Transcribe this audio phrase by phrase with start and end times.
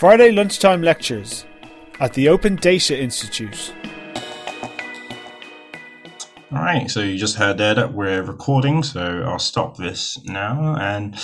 [0.00, 1.44] Friday lunchtime lectures
[2.00, 3.74] at the Open Data Institute.
[6.50, 10.74] All right, so you just heard there that we're recording, so I'll stop this now
[10.80, 11.14] and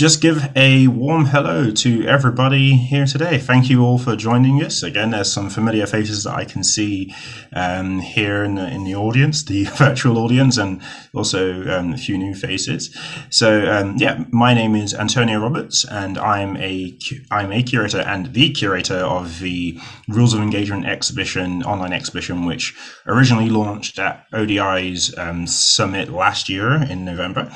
[0.00, 3.36] just give a warm hello to everybody here today.
[3.36, 4.82] Thank you all for joining us.
[4.82, 7.14] Again, there's some familiar faces that I can see
[7.52, 10.80] um, here in the, in the audience, the virtual audience, and
[11.12, 12.96] also um, a few new faces.
[13.28, 16.98] So, um, yeah, my name is Antonio Roberts, and I'm a
[17.30, 19.78] I'm a curator and the curator of the
[20.08, 22.74] Rules of Engagement exhibition, online exhibition, which
[23.06, 27.52] originally launched at ODI's um, summit last year in November,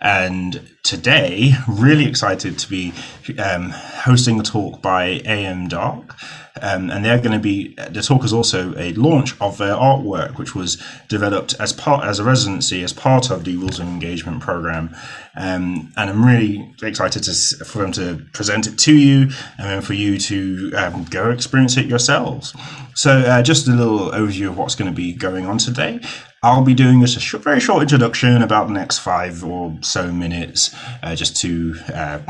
[0.00, 2.92] and today, really excited to be
[3.38, 6.14] um, hosting a talk by AM Darke.
[6.60, 10.38] Um, and they're going to be the talk is also a launch of their artwork,
[10.38, 14.40] which was developed as part as a residency as part of the Rules of Engagement
[14.40, 14.94] program.
[15.36, 19.82] Um, and I'm really excited to, for them to present it to you and then
[19.82, 22.54] for you to um, go experience it yourselves.
[22.94, 26.00] So, uh, just a little overview of what's going to be going on today.
[26.42, 30.10] I'll be doing this a sh- very short introduction, about the next five or so
[30.10, 32.20] minutes, uh, just to uh,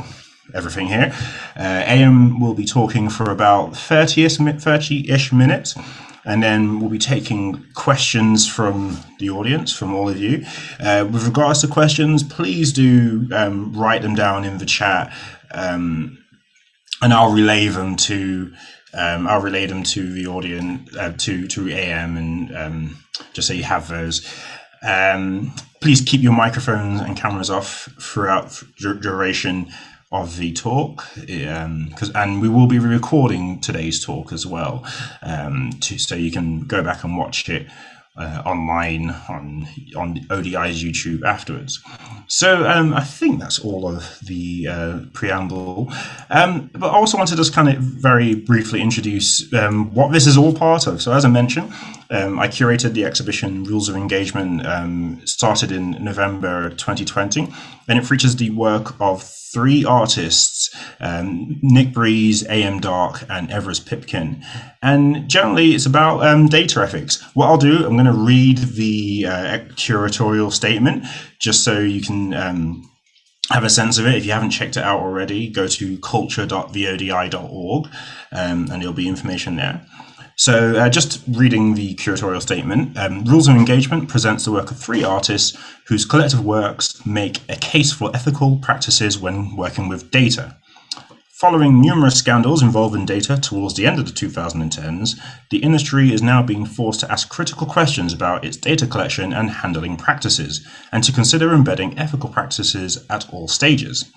[0.54, 1.12] everything here.
[1.56, 5.76] Uh, AM will be talking for about 30-ish, 30-ish minutes,
[6.24, 10.44] and then we'll be taking questions from the audience, from all of you.
[10.78, 15.12] Uh, with regards to questions, please do um, write them down in the chat,
[15.52, 16.18] um,
[17.02, 18.52] and I'll relay them to
[18.92, 22.98] um, I'll relay them to the audience, uh, to to AM, and um,
[23.32, 24.28] just so you have those.
[24.82, 29.70] Um, please keep your microphones and cameras off throughout duration
[30.12, 34.84] of the talk, because um, and we will be recording today's talk as well,
[35.22, 37.68] um, to, so you can go back and watch it
[38.16, 41.80] uh, online on on ODI's YouTube afterwards.
[42.26, 45.92] So um, I think that's all of the uh, preamble.
[46.28, 50.26] Um, but I also wanted to just kind of very briefly introduce um, what this
[50.26, 51.00] is all part of.
[51.00, 51.72] So as I mentioned,
[52.10, 57.48] um, I curated the exhibition Rules of Engagement, um, started in November 2020,
[57.88, 62.80] and it features the work of three artists um, Nick Briz, A.M.
[62.80, 64.44] Darke, and Everest Pipkin.
[64.82, 67.22] And generally, it's about um, data ethics.
[67.34, 71.04] What I'll do, I'm going to read the uh, curatorial statement
[71.38, 72.34] just so you can.
[72.34, 72.86] Um,
[73.50, 74.14] have a sense of it.
[74.14, 77.90] If you haven't checked it out already, go to culture.vodi.org um,
[78.30, 79.84] and there'll be information there.
[80.40, 84.78] So, uh, just reading the curatorial statement, um, Rules of Engagement presents the work of
[84.78, 85.54] three artists
[85.86, 90.56] whose collective works make a case for ethical practices when working with data.
[91.32, 95.20] Following numerous scandals involving data towards the end of the 2010s,
[95.50, 99.50] the industry is now being forced to ask critical questions about its data collection and
[99.50, 104.10] handling practices, and to consider embedding ethical practices at all stages.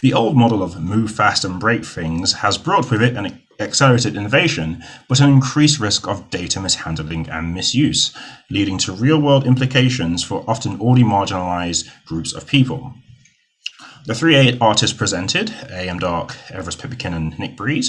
[0.00, 4.14] The old model of move fast and break things has brought with it an accelerated
[4.14, 8.14] innovation, but an increased risk of data mishandling and misuse,
[8.50, 12.92] leading to real world implications for often already marginalized groups of people.
[14.04, 15.98] The three artists presented, A.M.
[15.98, 17.86] Darke, Everest Pipkin, and Nick Briz,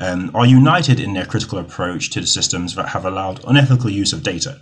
[0.00, 4.12] um, are united in their critical approach to the systems that have allowed unethical use
[4.12, 4.60] of data.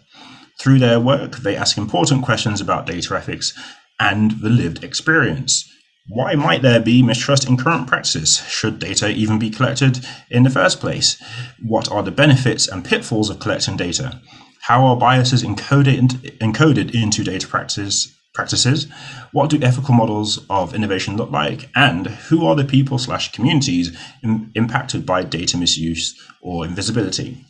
[0.61, 3.55] Through their work, they ask important questions about data ethics
[3.99, 5.70] and the lived experience,
[6.09, 8.39] why might there be mistrust in current practices?
[8.49, 11.23] Should data even be collected in the first place?
[11.63, 14.21] What are the benefits and pitfalls of collecting data?
[14.63, 18.89] How are biases encoded, encoded into data practice, practices?
[19.33, 21.69] What do ethical models of innovation look like?
[21.75, 27.45] And who are the people slash communities impacted by data misuse or invisibility?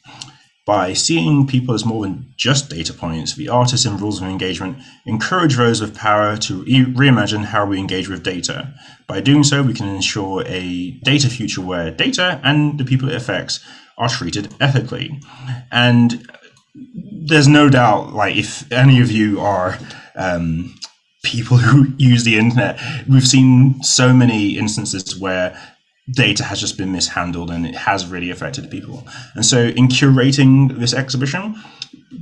[0.67, 4.79] By seeing people as more than just data points, the artists in Rules of Engagement
[5.07, 8.73] encourage those with power to re- reimagine how we engage with data.
[9.07, 13.17] By doing so, we can ensure a data future where data and the people it
[13.17, 13.61] affects
[13.99, 15.21] are treated ethically.
[15.73, 16.31] And
[16.75, 19.79] there's no doubt, like, if any of you are
[20.15, 20.75] um,
[21.23, 25.59] people who use the internet, we've seen so many instances where
[26.13, 29.07] data has just been mishandled and it has really affected people.
[29.35, 31.57] And so, in curating this exhibition,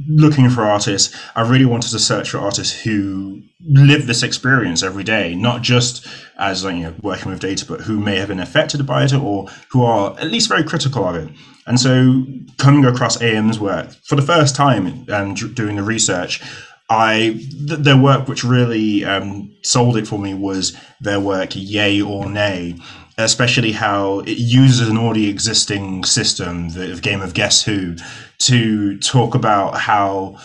[0.08, 5.04] looking for artists, I really wanted to search for artists who live this experience every
[5.04, 6.06] day, not just
[6.38, 9.48] as you know working with data, but who may have been affected by it or
[9.70, 11.28] who are at least very critical of it.
[11.66, 12.24] And so,
[12.56, 16.42] coming across AM's work for the first time and doing the research,
[16.88, 22.00] I th- their work which really um, sold it for me was their work Ye
[22.00, 22.76] or Nay,
[23.18, 27.96] especially how it uses an already existing system, the game of Guess Who,
[28.38, 30.38] to talk about how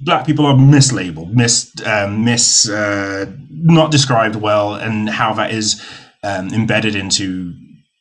[0.00, 5.84] black people are mislabeled, mis, um, mis uh, not described well, and how that is
[6.22, 7.54] um, embedded into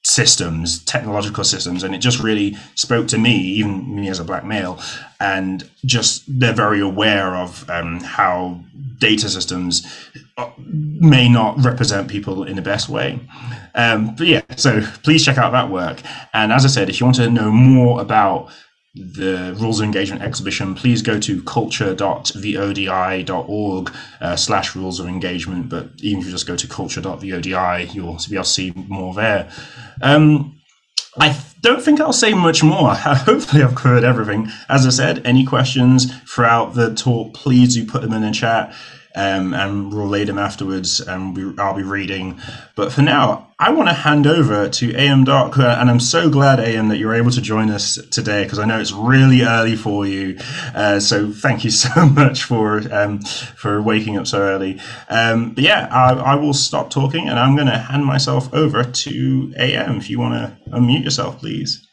[0.08, 4.46] systems, technological systems, and it just really spoke to me, even me as a black
[4.46, 4.80] male,
[5.20, 8.60] and just they're very aware of um, how
[9.00, 9.86] data systems
[10.38, 13.20] uh, may not represent people in the best way.
[13.76, 16.02] Um, but yeah, so please check out that work.
[16.34, 18.50] And as I said, if you want to know more about
[18.98, 25.70] the rules of engagement exhibition, please go to culture.vodi.org uh, slash rules of engagement.
[25.70, 29.50] But even if you just go to culture.vodi, you'll be able to see more there.
[30.02, 30.54] Um,
[31.20, 32.94] I don't think I'll say much more.
[32.96, 34.50] Hopefully, I've covered everything.
[34.70, 38.76] As I said, any questions throughout the talk, please do put them in the chat
[39.18, 42.40] um, and we'll read them afterwards, and we, I'll be reading.
[42.76, 46.60] But for now, I want to hand over to AM Darke, and I'm so glad,
[46.60, 50.06] AM, that you're able to join us today because I know it's really early for
[50.06, 50.38] you.
[50.76, 53.20] Uh, so thank you so much for um,
[53.56, 54.80] for waking up so early.
[55.10, 58.84] Um, but yeah, I, I, will stop talking, and I'm going to hand myself over
[58.84, 59.98] to AM.
[59.98, 61.84] If you want to unmute yourself, please.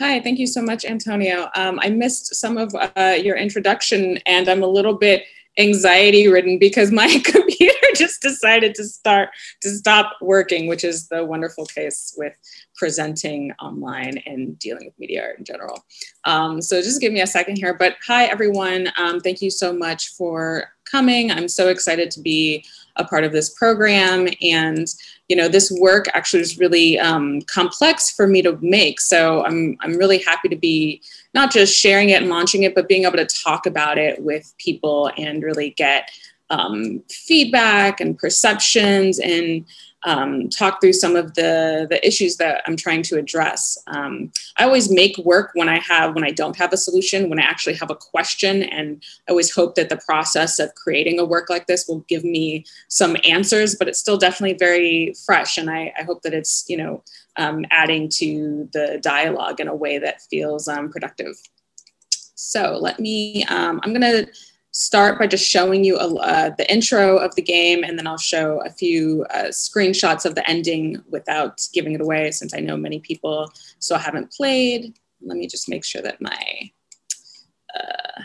[0.00, 1.48] Hi, thank you so much, Antonio.
[1.54, 5.24] Um, I missed some of uh, your introduction, and I'm a little bit
[5.58, 9.30] anxiety ridden because my computer just decided to start
[9.62, 12.36] to stop working, which is the wonderful case with
[12.76, 15.84] presenting online and dealing with media art in general.
[16.24, 17.74] Um, so just give me a second here.
[17.74, 18.88] But hi, everyone.
[18.98, 21.30] Um, thank you so much for coming.
[21.30, 22.64] I'm so excited to be
[22.96, 24.28] a part of this program.
[24.40, 24.86] And,
[25.28, 29.00] you know, this work actually is really um, complex for me to make.
[29.00, 31.02] So I'm, I'm really happy to be
[31.36, 34.54] not just sharing it and launching it, but being able to talk about it with
[34.58, 36.10] people and really get
[36.48, 39.66] um, feedback and perceptions and
[40.06, 43.76] um, talk through some of the, the issues that I'm trying to address.
[43.88, 47.40] Um, I always make work when I have, when I don't have a solution, when
[47.40, 48.62] I actually have a question.
[48.62, 52.24] And I always hope that the process of creating a work like this will give
[52.24, 55.58] me some answers, but it's still definitely very fresh.
[55.58, 57.02] And I, I hope that it's, you know,
[57.36, 61.34] um, adding to the dialogue in a way that feels um, productive.
[62.36, 64.26] So let me, um, I'm gonna
[64.78, 68.18] start by just showing you a, uh, the intro of the game and then I'll
[68.18, 72.76] show a few uh, screenshots of the ending without giving it away since I know
[72.76, 74.92] many people so I haven't played.
[75.22, 76.70] Let me just make sure that my
[77.74, 78.22] uh,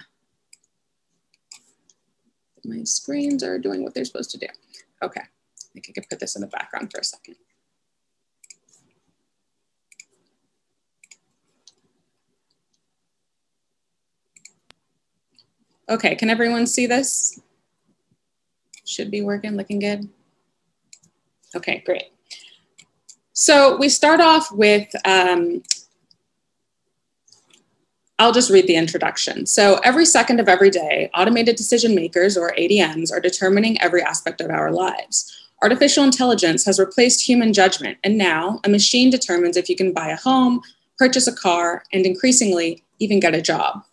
[2.65, 4.47] my screens are doing what they're supposed to do.
[5.01, 7.37] Okay, I think I could put this in the background for a second.
[15.89, 17.39] Okay, can everyone see this?
[18.85, 20.09] Should be working, looking good.
[21.55, 22.11] Okay, great.
[23.33, 25.63] So we start off with, um,
[28.19, 29.45] I'll just read the introduction.
[29.45, 34.41] So every second of every day, automated decision makers or ADMs are determining every aspect
[34.41, 35.49] of our lives.
[35.63, 40.09] Artificial intelligence has replaced human judgment, and now a machine determines if you can buy
[40.09, 40.61] a home,
[40.97, 43.83] purchase a car, and increasingly, even get a job.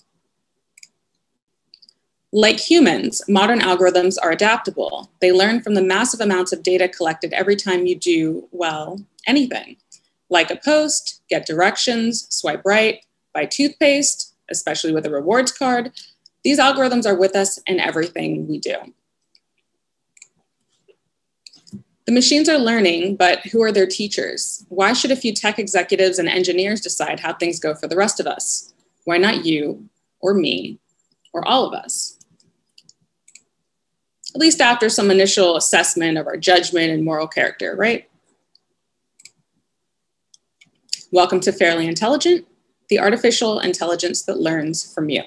[2.32, 5.10] Like humans, modern algorithms are adaptable.
[5.20, 9.76] They learn from the massive amounts of data collected every time you do, well, anything.
[10.28, 13.02] Like a post, get directions, swipe right,
[13.32, 15.92] buy toothpaste, especially with a rewards card.
[16.44, 18.76] These algorithms are with us in everything we do.
[22.04, 24.66] The machines are learning, but who are their teachers?
[24.68, 28.20] Why should a few tech executives and engineers decide how things go for the rest
[28.20, 28.74] of us?
[29.04, 29.88] Why not you,
[30.20, 30.78] or me,
[31.32, 32.17] or all of us?
[34.34, 38.08] At least after some initial assessment of our judgment and moral character, right?
[41.10, 42.46] Welcome to Fairly Intelligent,
[42.88, 45.22] the artificial intelligence that learns from you.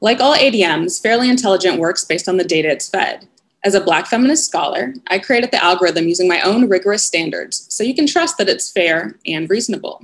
[0.00, 3.28] Like all ADMs, Fairly Intelligent works based on the data it's fed.
[3.64, 7.84] As a Black feminist scholar, I created the algorithm using my own rigorous standards, so
[7.84, 10.02] you can trust that it's fair and reasonable.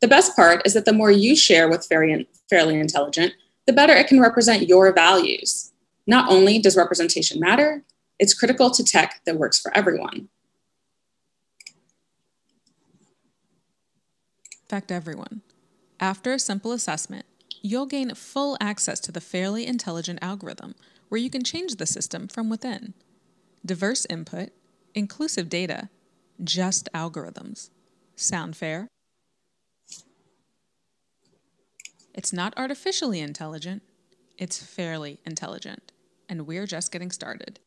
[0.00, 3.34] The best part is that the more you share with Fairly Intelligent,
[3.66, 5.72] the better it can represent your values.
[6.06, 7.82] Not only does representation matter,
[8.18, 10.28] it's critical to tech that works for everyone.
[14.52, 15.42] In Fact everyone.
[16.00, 17.24] After a simple assessment,
[17.62, 20.74] you'll gain full access to the fairly intelligent algorithm
[21.08, 22.94] where you can change the system from within.
[23.64, 24.50] Diverse input,
[24.94, 25.88] inclusive data,
[26.42, 27.70] just algorithms.
[28.16, 28.88] Sound fair?
[32.14, 33.82] It's not artificially intelligent,
[34.38, 35.92] it's fairly intelligent.
[36.28, 37.58] And we're just getting started.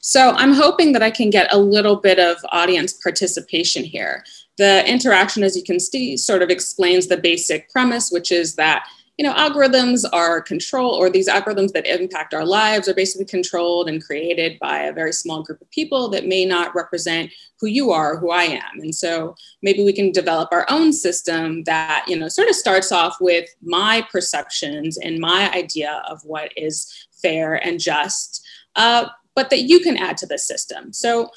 [0.00, 4.24] So I'm hoping that I can get a little bit of audience participation here.
[4.56, 8.86] The interaction, as you can see, sort of explains the basic premise, which is that
[9.18, 13.88] you know, algorithms are control, or these algorithms that impact our lives are basically controlled
[13.88, 17.28] and created by a very small group of people that may not represent
[17.60, 18.78] who you are, who I am.
[18.78, 22.92] And so maybe we can develop our own system that, you know, sort of starts
[22.92, 28.46] off with my perceptions and my idea of what is fair and just,
[28.76, 30.92] uh, but that you can add to the system.
[30.92, 31.30] So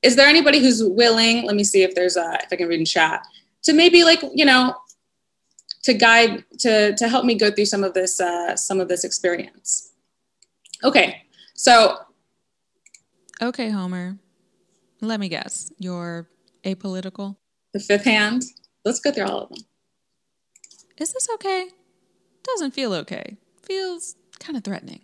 [0.00, 2.80] is there anybody who's willing, let me see if there's a, if I can read
[2.80, 3.22] in chat,
[3.64, 4.74] to maybe like, you know,
[5.88, 9.04] to guide to to help me go through some of this uh, some of this
[9.04, 9.92] experience.
[10.84, 11.22] Okay,
[11.54, 11.96] so
[13.40, 14.18] okay, Homer.
[15.00, 15.72] Let me guess.
[15.78, 16.28] You're
[16.64, 17.36] apolitical.
[17.72, 18.42] The fifth hand.
[18.84, 19.64] Let's go through all of them.
[20.98, 21.68] Is this okay?
[22.42, 23.36] Doesn't feel okay.
[23.62, 25.02] Feels kind of threatening.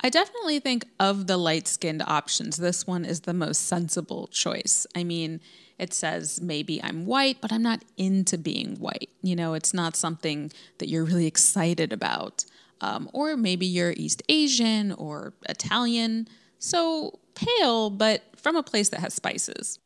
[0.00, 4.86] I definitely think of the light skinned options, this one is the most sensible choice.
[4.94, 5.40] I mean,
[5.78, 9.10] it says maybe I'm white, but I'm not into being white.
[9.22, 12.44] You know, it's not something that you're really excited about.
[12.80, 16.28] Um, or maybe you're East Asian or Italian.
[16.58, 19.78] So pale, but from a place that has spices.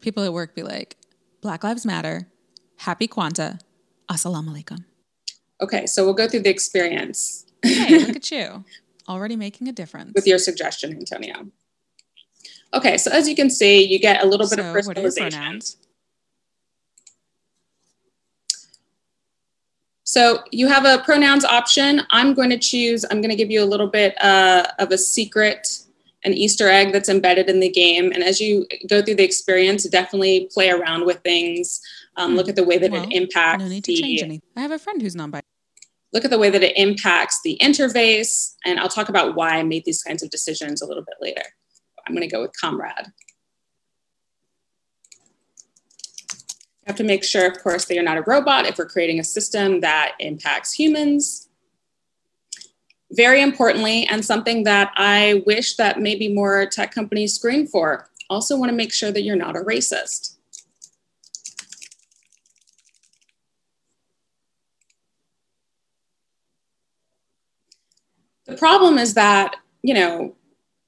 [0.00, 0.96] People at work be like,
[1.42, 2.28] Black Lives Matter,
[2.78, 3.60] Happy Kwanzaa,
[4.10, 4.84] Assalamu alaikum.
[5.60, 7.44] Okay, so we'll go through the experience.
[7.62, 8.64] hey, look at you.
[9.08, 10.12] Already making a difference.
[10.14, 11.46] With your suggestion, Antonio.
[12.72, 15.76] Okay, so as you can see, you get a little bit so of personalization.
[20.04, 22.02] So you have a pronouns option.
[22.10, 24.98] I'm going to choose, I'm going to give you a little bit uh, of a
[24.98, 25.78] secret,
[26.24, 28.10] an Easter egg that's embedded in the game.
[28.12, 31.80] And as you go through the experience, definitely play around with things.
[32.16, 33.62] Um, look at the way that well, it impacts.
[33.62, 34.42] No need to the, change anything.
[34.56, 35.44] I have a friend who's non-binary.
[36.12, 38.54] Look at the way that it impacts the interface.
[38.64, 41.44] And I'll talk about why I made these kinds of decisions a little bit later.
[42.10, 43.06] I'm going to go with comrade.
[46.80, 49.20] You have to make sure, of course, that you're not a robot if we're creating
[49.20, 51.48] a system that impacts humans.
[53.12, 58.56] Very importantly, and something that I wish that maybe more tech companies screen for, also
[58.56, 60.36] want to make sure that you're not a racist.
[68.46, 70.34] The problem is that, you know,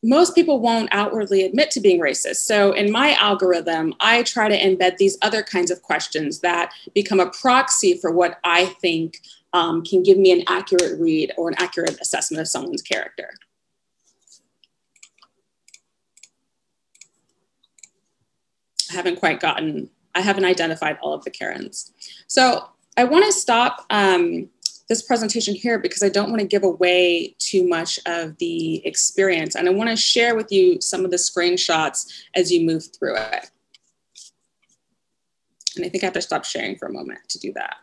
[0.02, 2.36] most people won't outwardly admit to being racist.
[2.36, 7.20] So in my algorithm, I try to embed these other kinds of questions that become
[7.20, 9.20] a proxy for what I think
[9.52, 13.30] um, can give me an accurate read or an accurate assessment of someone's character.
[18.90, 21.92] I haven't quite gotten, I haven't identified all of the Karens.
[22.26, 24.50] So I want to stop um,
[24.92, 29.56] this presentation here because I don't want to give away too much of the experience.
[29.56, 33.16] And I want to share with you some of the screenshots as you move through
[33.16, 33.50] it.
[35.76, 37.76] And I think I have to stop sharing for a moment to do that.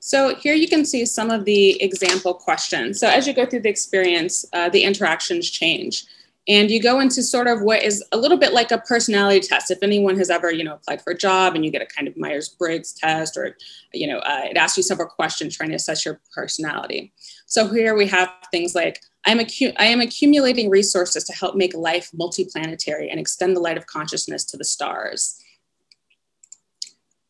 [0.00, 2.98] So here you can see some of the example questions.
[2.98, 6.06] So as you go through the experience, uh, the interactions change
[6.48, 9.70] and you go into sort of what is a little bit like a personality test
[9.70, 12.08] if anyone has ever you know applied for a job and you get a kind
[12.08, 13.56] of myers-briggs test or
[13.92, 17.12] you know uh, it asks you several questions trying to assess your personality
[17.46, 19.40] so here we have things like I'm
[19.78, 24.44] I am accumulating resources to help make life multiplanetary and extend the light of consciousness
[24.46, 25.40] to the stars.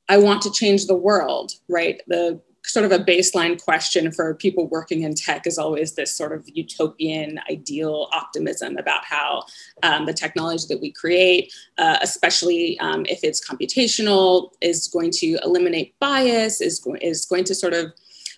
[0.09, 2.00] I want to change the world, right?
[2.07, 6.33] The sort of a baseline question for people working in tech is always this sort
[6.33, 9.45] of utopian ideal optimism about how
[9.83, 15.38] um, the technology that we create, uh, especially um, if it's computational, is going to
[15.45, 17.92] eliminate bias, is, go- is going to sort of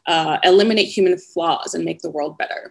[0.06, 2.70] uh, eliminate human flaws and make the world better.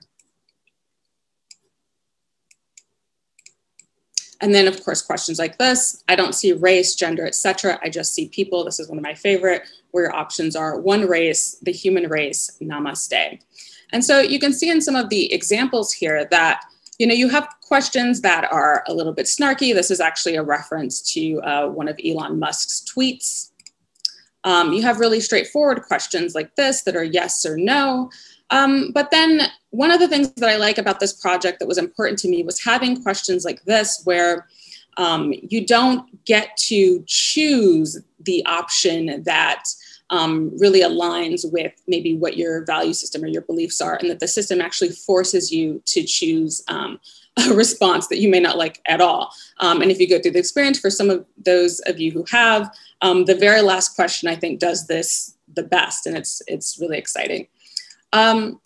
[4.44, 7.80] And then, of course, questions like this I don't see race, gender, etc.
[7.82, 8.66] I just see people.
[8.66, 12.52] This is one of my favorite, where your options are one race, the human race,
[12.62, 13.40] namaste.
[13.94, 16.62] And so you can see in some of the examples here that
[17.00, 19.74] you know you have questions that are a little bit snarky.
[19.74, 23.52] This is actually a reference to uh, one of Elon Musk's tweets.
[24.44, 28.12] Um, you have really straightforward questions like this that are yes or no.
[28.54, 29.42] Um, but then
[29.72, 32.44] one of the things that I like about this project that was important to me
[32.44, 34.48] was having questions like this where
[34.98, 39.64] um, you don't get to choose the option that
[40.12, 44.20] um, really aligns with maybe what your value system or your beliefs are, and that
[44.20, 47.00] the system actually forces you to choose um,
[47.50, 49.34] a response that you may not like at all.
[49.62, 52.24] Um, and if you go through the experience, for some of those of you who
[52.30, 56.78] have, um, the very last question I think does this the best, and it's it's
[56.80, 57.48] really exciting.
[58.14, 58.62] Um,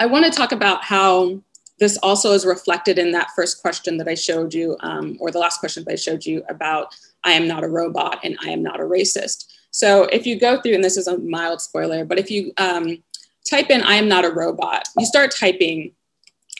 [0.00, 1.40] I want to talk about how
[1.78, 5.38] this also is reflected in that first question that I showed you, um, or the
[5.38, 8.62] last question that I showed you about I am not a robot and I am
[8.62, 9.46] not a racist.
[9.70, 13.02] So if you go through, and this is a mild spoiler, but if you um,
[13.48, 15.92] type in I am not a robot, you start typing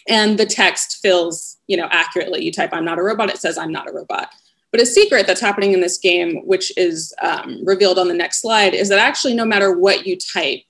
[0.09, 2.45] and the text fills, you know, accurately.
[2.45, 4.33] You type I'm not a robot, it says I'm not a robot.
[4.73, 8.41] But a secret that's happening in this game, which is um, revealed on the next
[8.41, 10.63] slide, is that actually no matter what you type,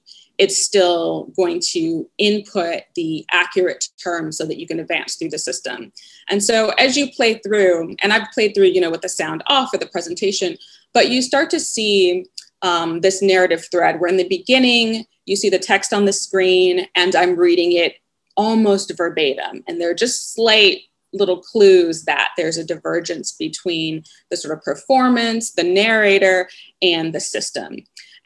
[0.43, 5.39] it's still going to input the accurate terms so that you can advance through the
[5.39, 5.93] system.
[6.29, 9.45] And so as you play through, and I've played through, you know, with the sound
[9.47, 10.59] off for the presentation,
[10.93, 12.27] but you start to see
[12.63, 16.89] um, this narrative thread where in the beginning, you see the text on the screen
[16.97, 17.95] and I'm reading it
[18.37, 19.63] almost verbatim.
[19.69, 20.81] And there are just slight
[21.13, 26.49] little clues that there's a divergence between the sort of performance, the narrator,
[26.81, 27.77] and the system.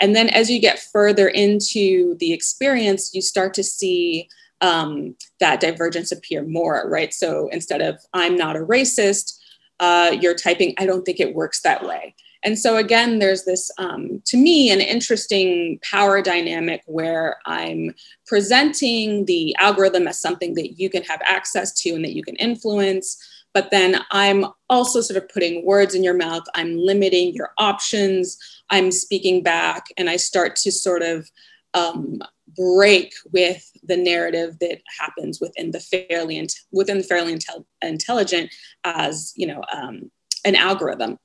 [0.01, 4.29] And then as you get further into the experience, you start to see
[4.61, 7.13] um, that divergence appear more, right?
[7.13, 9.39] So instead of I'm not a racist,
[9.81, 12.15] uh, you're typing, I don't think it works that way.
[12.45, 17.95] And so again, there's this, um, to me, an interesting power dynamic where I'm
[18.27, 22.37] presenting the algorithm as something that you can have access to and that you can
[22.37, 23.19] influence.
[23.57, 26.43] But then I'm also sort of putting words in your mouth.
[26.55, 28.37] I'm limiting your options.
[28.69, 31.31] I'm speaking back, and I start to sort of
[31.73, 32.21] um,
[32.55, 39.33] break with the narrative that happens within the fairly within the fairly intel- intelligent as
[39.37, 40.11] you know um,
[40.45, 41.19] an algorithm.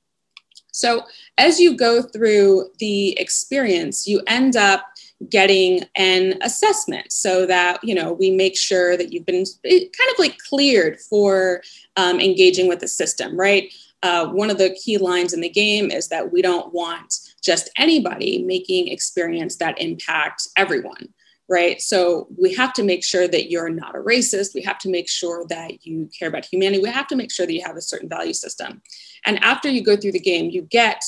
[0.72, 1.02] So
[1.36, 4.86] as you go through the experience, you end up
[5.28, 10.18] getting an assessment so that you know we make sure that you've been kind of
[10.18, 11.62] like cleared for
[11.96, 13.72] um, engaging with the system right?
[14.04, 17.70] Uh, one of the key lines in the game is that we don't want just
[17.76, 21.08] anybody making experience that impacts everyone
[21.48, 21.82] right?
[21.82, 24.54] So we have to make sure that you're not a racist.
[24.54, 26.82] We have to make sure that you care about humanity.
[26.82, 28.80] We have to make sure that you have a certain value system.
[29.26, 31.04] And after you go through the game, you get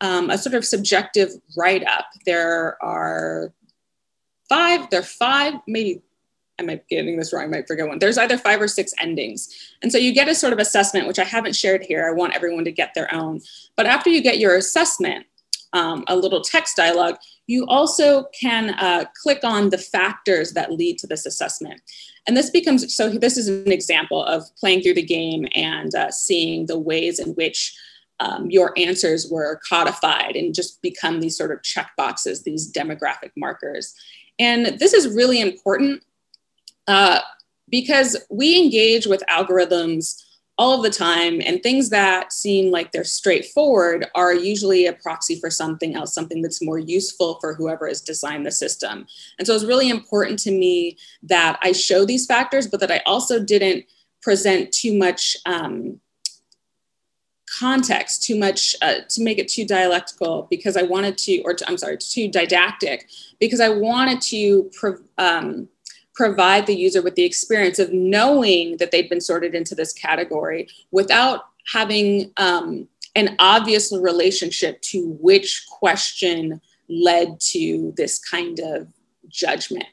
[0.00, 2.06] um, a sort of subjective write up.
[2.24, 3.52] There are
[4.48, 6.02] five, there are five, maybe
[6.58, 7.98] I might be getting this wrong, I might forget one.
[7.98, 9.74] There's either five or six endings.
[9.82, 12.08] And so you get a sort of assessment, which I haven't shared here.
[12.08, 13.40] I want everyone to get their own.
[13.76, 15.26] But after you get your assessment,
[15.72, 20.98] um, a little text dialogue, you also can uh, click on the factors that lead
[20.98, 21.80] to this assessment.
[22.26, 26.10] And this becomes so this is an example of playing through the game and uh,
[26.10, 27.76] seeing the ways in which
[28.20, 33.30] um, your answers were codified and just become these sort of check boxes, these demographic
[33.36, 33.94] markers.
[34.38, 36.02] And this is really important
[36.86, 37.20] uh,
[37.68, 40.22] because we engage with algorithms
[40.58, 41.40] all of the time.
[41.44, 46.42] And things that seem like they're straightforward are usually a proxy for something else, something
[46.42, 49.06] that's more useful for whoever has designed the system.
[49.38, 53.02] And so it's really important to me that I show these factors, but that I
[53.06, 53.84] also didn't
[54.20, 55.36] present too much.
[55.46, 56.00] Um,
[57.58, 61.66] context too much uh, to make it too dialectical because i wanted to or to,
[61.68, 63.08] i'm sorry too didactic
[63.40, 64.70] because i wanted to
[65.18, 65.68] um,
[66.14, 70.68] provide the user with the experience of knowing that they'd been sorted into this category
[70.90, 78.88] without having um, an obvious relationship to which question led to this kind of
[79.28, 79.86] judgment.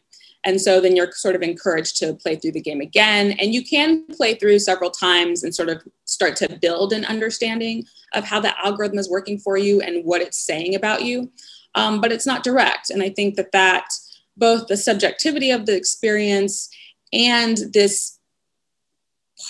[0.46, 3.32] And so then you're sort of encouraged to play through the game again.
[3.40, 7.84] And you can play through several times and sort of start to build an understanding
[8.14, 11.32] of how the algorithm is working for you and what it's saying about you.
[11.74, 12.92] Um, but it's not direct.
[12.92, 13.90] And I think that that
[14.38, 16.70] both the subjectivity of the experience
[17.12, 18.20] and this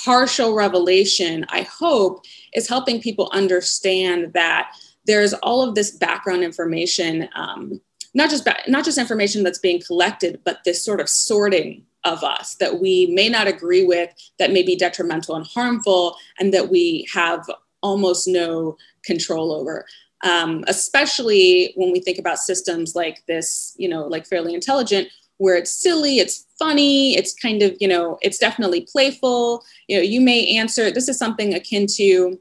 [0.03, 4.71] partial revelation, I hope, is helping people understand that
[5.05, 7.79] there's all of this background information, um,
[8.15, 12.23] not just ba- not just information that's being collected, but this sort of sorting of
[12.23, 16.69] us that we may not agree with, that may be detrimental and harmful, and that
[16.69, 17.45] we have
[17.81, 19.85] almost no control over
[20.25, 25.55] um, especially when we think about systems like this, you know, like fairly intelligent, where
[25.55, 29.63] it's silly, it's funny, it's kind of, you know, it's definitely playful.
[29.87, 32.39] You know, you may answer, this is something akin to,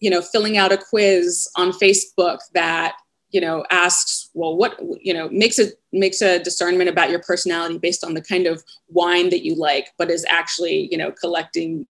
[0.00, 2.96] you know, filling out a quiz on Facebook that,
[3.34, 7.78] you know, asks, well, what, you know, makes a makes a discernment about your personality
[7.78, 11.84] based on the kind of wine that you like, but is actually, you know, collecting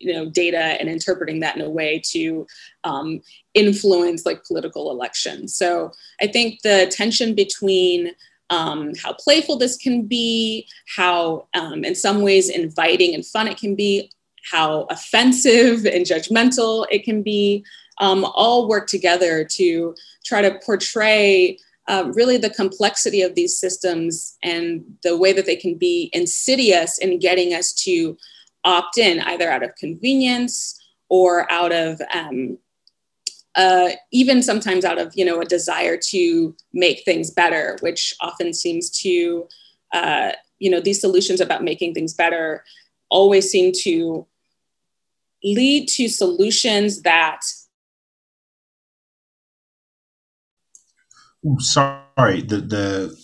[0.00, 2.46] you know data and interpreting that in a way to
[2.84, 3.20] um,
[3.52, 8.10] influence like political elections so i think the tension between
[8.48, 13.58] um, how playful this can be how um, in some ways inviting and fun it
[13.58, 14.10] can be
[14.50, 17.62] how offensive and judgmental it can be
[18.00, 21.58] um, all work together to try to portray
[21.88, 26.98] uh, really the complexity of these systems and the way that they can be insidious
[26.98, 28.16] in getting us to
[28.64, 32.58] opt in either out of convenience or out of um,
[33.56, 38.54] uh, even sometimes out of you know a desire to make things better, which often
[38.54, 39.48] seems to
[39.92, 42.64] uh, you know these solutions about making things better
[43.08, 44.26] always seem to
[45.42, 47.40] lead to solutions that
[51.46, 53.16] Ooh, sorry the the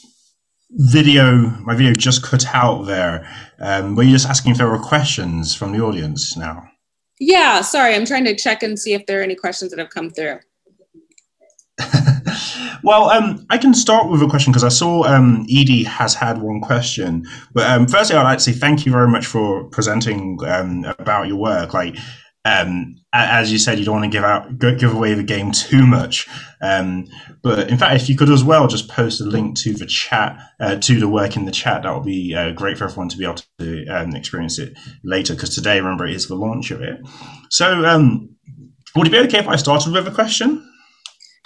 [0.70, 3.28] video my video just cut out there
[3.60, 6.66] um, were you just asking if there were questions from the audience now
[7.20, 9.90] yeah sorry i'm trying to check and see if there are any questions that have
[9.90, 10.38] come through
[12.82, 16.40] well, um, I can start with a question because I saw um, Edie has had
[16.40, 17.26] one question.
[17.52, 21.28] But um, firstly, I'd like to say thank you very much for presenting um, about
[21.28, 21.74] your work.
[21.74, 21.96] Like,
[22.46, 25.84] um, as you said, you don't want to give out give away the game too
[25.84, 26.28] much.
[26.62, 27.06] Um,
[27.42, 30.38] but in fact, if you could as well just post a link to the chat
[30.60, 33.16] uh, to the work in the chat, that would be uh, great for everyone to
[33.16, 35.34] be able to um, experience it later.
[35.34, 37.00] Because today, remember, it is the launch of it.
[37.50, 38.30] So, um,
[38.94, 40.62] would it be okay if I started with a question?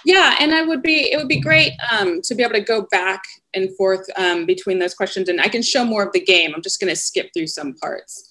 [0.04, 2.86] Yeah, and I would be it would be great um, to be able to go
[2.90, 3.22] back
[3.54, 6.52] and forth um, between those questions, and I can show more of the game.
[6.54, 8.30] I'm just going to skip through some parts.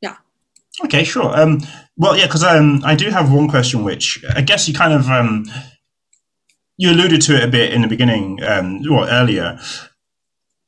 [0.00, 0.16] Yeah.
[0.84, 1.36] Okay, sure.
[1.38, 1.60] Um,
[1.96, 5.08] well, yeah, because um, I do have one question, which I guess you kind of
[5.08, 5.44] um,
[6.76, 9.58] you alluded to it a bit in the beginning, um, or earlier.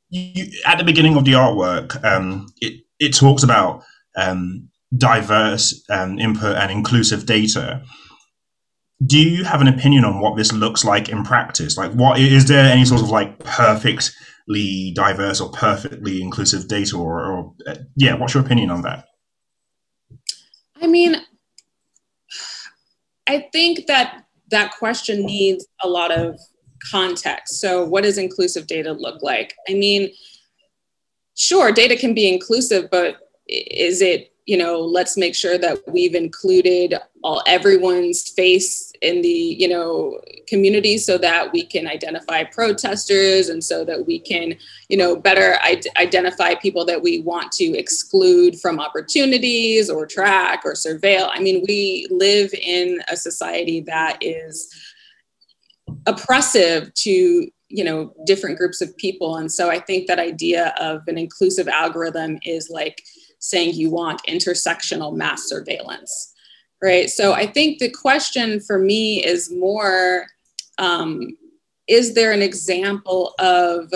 [0.08, 3.84] You, at the beginning of the artwork, um, it it talks about
[4.16, 7.82] um, diverse um, input and inclusive data.
[9.06, 11.78] Do you have an opinion on what this looks like in practice?
[11.78, 17.24] Like, what is there any sort of like perfectly diverse or perfectly inclusive data, or,
[17.24, 19.06] or uh, yeah, what's your opinion on that?
[20.80, 21.16] I mean,
[23.26, 26.38] I think that that question needs a lot of
[26.90, 27.60] context.
[27.60, 29.54] So, what does inclusive data look like?
[29.68, 30.10] I mean,
[31.36, 33.16] sure, data can be inclusive, but
[33.46, 39.28] is it you know let's make sure that we've included all everyone's face in the
[39.28, 44.54] you know community so that we can identify protesters and so that we can
[44.88, 45.58] you know better
[45.96, 51.28] identify people that we want to exclude from opportunities or track or surveil.
[51.32, 54.68] I mean we live in a society that is
[56.06, 59.36] oppressive to you know different groups of people.
[59.36, 63.02] And so i think that idea of an inclusive algorithm is like
[63.40, 66.32] saying you want intersectional mass surveillance,
[66.80, 67.10] right?
[67.10, 70.26] So I think the question for me is more
[70.78, 71.36] um,
[71.88, 73.92] is there an example of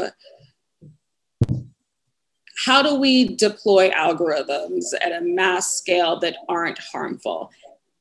[2.64, 7.50] how do we deploy algorithms at a mass scale that aren't harmful?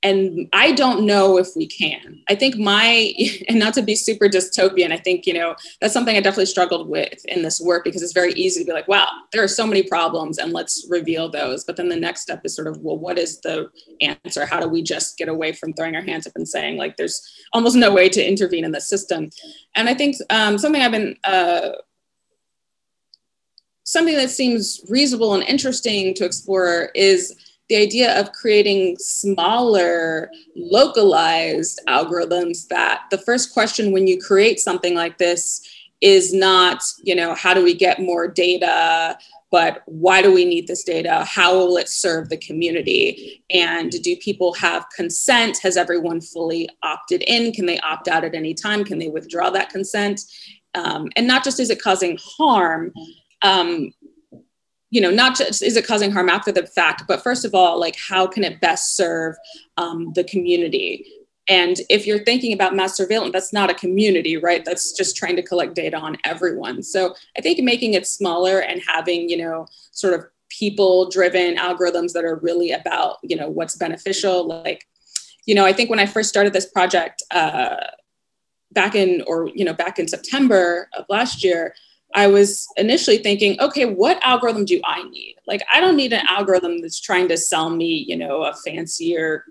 [0.03, 2.21] And I don't know if we can.
[2.27, 3.13] I think my,
[3.47, 6.89] and not to be super dystopian, I think, you know, that's something I definitely struggled
[6.89, 9.65] with in this work because it's very easy to be like, wow, there are so
[9.65, 11.63] many problems and let's reveal those.
[11.63, 13.69] But then the next step is sort of, well, what is the
[14.01, 14.45] answer?
[14.45, 17.21] How do we just get away from throwing our hands up and saying, like, there's
[17.53, 19.29] almost no way to intervene in the system?
[19.75, 21.69] And I think um, something I've been, uh,
[23.85, 27.35] something that seems reasonable and interesting to explore is
[27.69, 34.95] the idea of creating smaller, localized algorithms that the first question when you create something
[34.95, 35.61] like this
[36.01, 39.17] is not, you know, how do we get more data?
[39.51, 41.23] But why do we need this data?
[41.25, 43.43] How will it serve the community?
[43.49, 45.59] And do people have consent?
[45.59, 47.53] Has everyone fully opted in?
[47.53, 48.83] Can they opt out at any time?
[48.83, 50.21] Can they withdraw that consent?
[50.75, 52.91] Um, and not just is it causing harm,
[53.43, 53.91] um,
[54.93, 57.79] you know, not just is it causing harm after the fact, but first of all,
[57.79, 59.35] like how can it best serve
[59.75, 61.03] um, the community?
[61.49, 64.63] And if you're thinking about mass surveillance, that's not a community, right?
[64.63, 66.83] That's just trying to collect data on everyone.
[66.83, 72.13] So I think making it smaller and having, you know, sort of people driven algorithms
[72.13, 74.47] that are really about, you know, what's beneficial.
[74.47, 74.87] Like,
[75.47, 77.77] you know, I think when I first started this project uh,
[78.71, 81.73] back in, or, you know, back in September of last year,
[82.13, 85.35] I was initially thinking, okay, what algorithm do I need?
[85.47, 89.45] Like, I don't need an algorithm that's trying to sell me, you know, a fancier,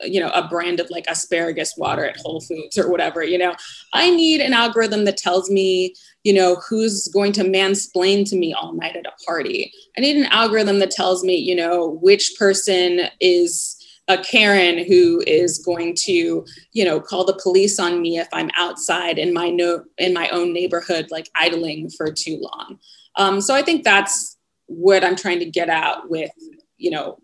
[0.00, 3.22] you know, a brand of like asparagus water at Whole Foods or whatever.
[3.22, 3.54] You know,
[3.92, 8.54] I need an algorithm that tells me, you know, who's going to mansplain to me
[8.54, 9.72] all night at a party.
[9.96, 13.76] I need an algorithm that tells me, you know, which person is
[14.08, 18.50] a Karen who is going to, you know, call the police on me if I'm
[18.56, 22.78] outside in my no in my own neighborhood, like idling for too long.
[23.16, 24.36] Um, so I think that's
[24.66, 26.30] what I'm trying to get out with,
[26.78, 27.18] you know,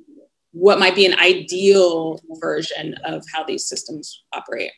[0.53, 4.73] what might be an ideal version of how these systems operate.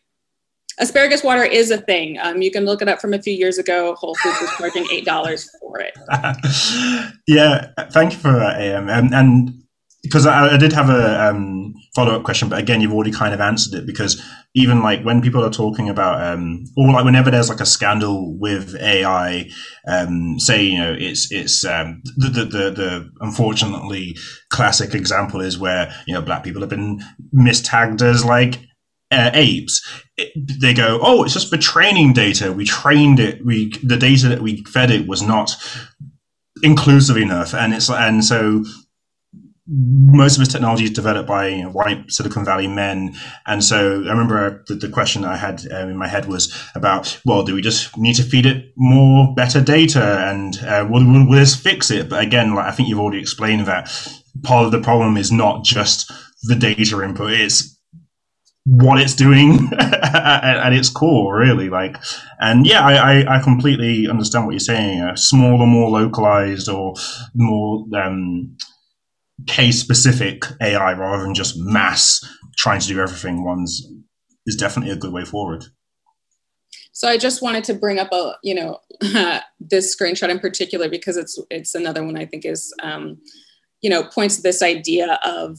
[0.79, 2.19] Asparagus water is a thing.
[2.21, 3.95] Um, you can look it up from a few years ago.
[3.97, 5.93] Whole Foods was charging eight dollars for it.
[7.27, 8.89] yeah, thank you for that, AM.
[8.89, 9.63] And, and
[10.03, 13.35] because I, I, did have a um, follow up question, but again, you've already kind
[13.35, 14.23] of answered it because
[14.55, 18.37] even like when people are talking about, um, or like whenever there's like a scandal
[18.39, 19.49] with AI,
[19.89, 24.17] um, say you know it's it's um, the, the the the unfortunately
[24.51, 27.01] classic example is where you know black people have been
[27.33, 28.59] mistagged as like
[29.11, 29.83] uh, apes,
[30.17, 32.53] it, they go, "Oh, it's just for training data.
[32.53, 33.45] We trained it.
[33.45, 35.53] We the data that we fed it was not
[36.63, 38.65] inclusive enough." And it's and so
[39.73, 43.15] most of this technology is developed by you know, white Silicon Valley men.
[43.47, 47.21] And so I remember the, the question I had um, in my head was about,
[47.25, 51.29] well, do we just need to feed it more better data and uh, will, will,
[51.29, 52.09] will, this fix it?
[52.09, 53.89] But again, like I think you've already explained that
[54.43, 56.11] part of the problem is not just
[56.43, 57.79] the data input, it's
[58.65, 61.69] what it's doing at, at, its core, really.
[61.69, 61.97] Like,
[62.41, 65.17] and yeah, I, I, I completely understand what you're saying.
[65.17, 66.95] Smaller, more localized, or
[67.35, 68.57] more um,
[69.47, 72.21] case specific AI rather than just mass
[72.57, 73.87] trying to do everything once
[74.47, 75.65] is definitely a good way forward.
[76.93, 78.79] So I just wanted to bring up a, you know,
[79.61, 83.19] this screenshot in particular because it's it's another one I think is, um,
[83.81, 85.59] you know, points to this idea of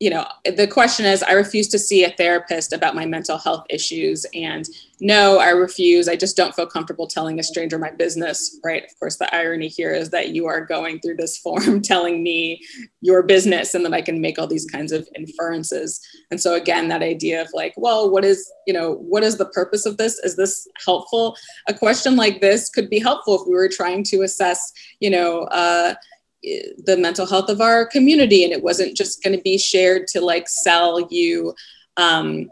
[0.00, 3.64] you know, the question is I refuse to see a therapist about my mental health
[3.70, 4.26] issues.
[4.34, 4.68] And
[5.04, 6.08] no, I refuse.
[6.08, 8.82] I just don't feel comfortable telling a stranger my business, right?
[8.82, 12.62] Of course, the irony here is that you are going through this form telling me
[13.02, 16.00] your business and that I can make all these kinds of inferences.
[16.30, 19.50] And so, again, that idea of like, well, what is, you know, what is the
[19.50, 20.18] purpose of this?
[20.20, 21.36] Is this helpful?
[21.68, 25.42] A question like this could be helpful if we were trying to assess, you know,
[25.44, 25.96] uh,
[26.42, 30.22] the mental health of our community and it wasn't just going to be shared to
[30.22, 31.54] like sell you
[31.96, 32.48] um,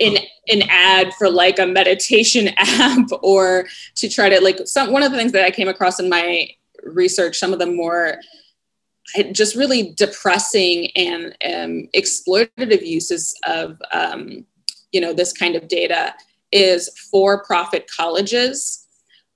[0.00, 0.16] an,
[0.48, 5.10] an ad for like a meditation app or to try to like some one of
[5.10, 6.48] the things that i came across in my
[6.82, 8.18] research some of the more
[9.32, 14.44] just really depressing and um, exploitative uses of um,
[14.92, 16.14] you know this kind of data
[16.52, 18.83] is for profit colleges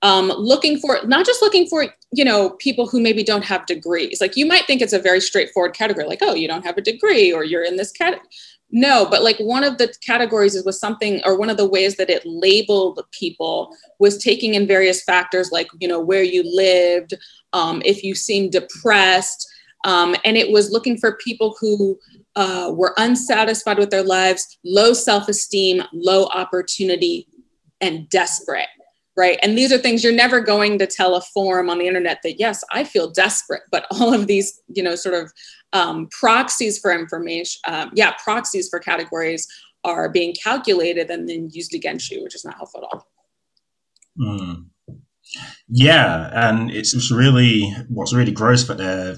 [0.01, 4.21] um, looking for not just looking for you know people who maybe don't have degrees.
[4.21, 6.81] Like you might think it's a very straightforward category like oh you don't have a
[6.81, 8.27] degree or you're in this category
[8.71, 12.09] no but like one of the categories was something or one of the ways that
[12.09, 17.13] it labeled people was taking in various factors like you know where you lived
[17.53, 19.47] um, if you seemed depressed
[19.85, 21.97] um, and it was looking for people who
[22.35, 27.27] uh, were unsatisfied with their lives low self-esteem low opportunity
[27.81, 28.67] and desperate
[29.19, 29.37] right?
[29.43, 32.39] And these are things you're never going to tell a form on the internet that,
[32.39, 35.31] yes, I feel desperate, but all of these, you know, sort of
[35.73, 39.45] um, proxies for information, um, yeah, proxies for categories
[39.83, 43.07] are being calculated and then used against you, which is not helpful at all.
[44.19, 44.65] Mm.
[45.67, 49.15] Yeah, and it's really what's really gross, but uh,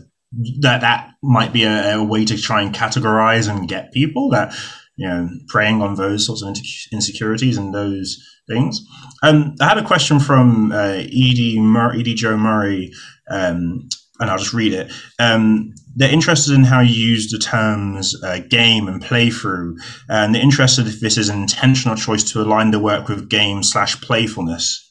[0.60, 4.54] that that might be a, a, way to try and categorize and get people that
[4.98, 6.56] you know preying on those sorts of
[6.92, 8.82] insecurities and those things.
[9.24, 12.92] Um, I had a question from uh, Edie, Mur- Edie Joe Murray,
[13.30, 13.88] um,
[14.20, 14.92] and I'll just read it.
[15.20, 19.76] Um, they're interested in how you use the terms uh, game and playthrough,
[20.10, 23.64] and they're interested if this is an intentional choice to align the work with game
[23.64, 24.88] slash playfulness.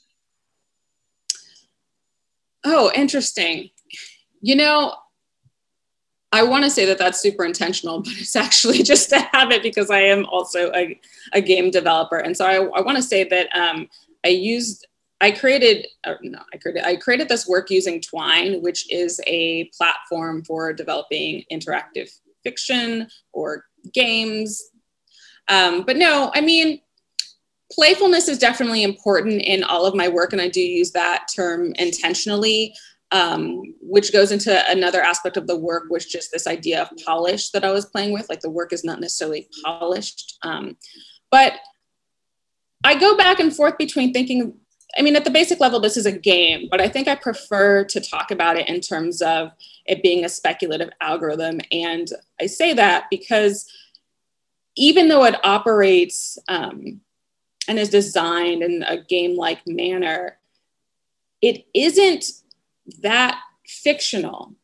[2.64, 3.70] Oh, interesting.
[4.42, 4.94] You know,
[6.33, 9.90] I want to say that that's super intentional, but it's actually just a habit because
[9.90, 10.99] I am also a,
[11.33, 12.19] a game developer.
[12.19, 13.88] And so I, I want to say that um,
[14.25, 14.87] I used,
[15.21, 15.87] I created,
[16.23, 21.45] no, I created, I created this work using Twine, which is a platform for developing
[21.53, 22.11] interactive
[22.43, 24.62] fiction or games.
[25.49, 26.81] Um, but no, I mean,
[27.73, 31.73] playfulness is definitely important in all of my work, and I do use that term
[31.79, 32.75] intentionally
[33.12, 37.51] um, which goes into another aspect of the work, which just this idea of polish
[37.51, 38.29] that I was playing with.
[38.29, 40.77] Like the work is not necessarily polished, um,
[41.31, 41.55] but
[42.85, 44.55] I go back and forth between thinking.
[44.99, 47.85] I mean, at the basic level, this is a game, but I think I prefer
[47.85, 49.53] to talk about it in terms of
[49.87, 51.61] it being a speculative algorithm.
[51.70, 52.09] And
[52.40, 53.70] I say that because
[54.77, 57.01] even though it operates um,
[57.68, 60.38] and is designed in a game like manner,
[61.40, 62.25] it isn't
[63.03, 64.55] that fictional.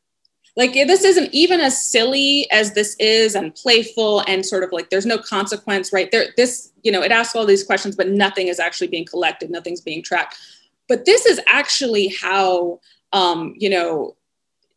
[0.57, 4.89] Like this isn't even as silly as this is and playful and sort of like
[4.89, 6.11] there's no consequence, right?
[6.11, 9.51] There, this, you know, it asks all these questions, but nothing is actually being collected,
[9.51, 10.39] nothing's being tracked.
[10.89, 12.81] But this is actually how
[13.13, 14.17] um, you know,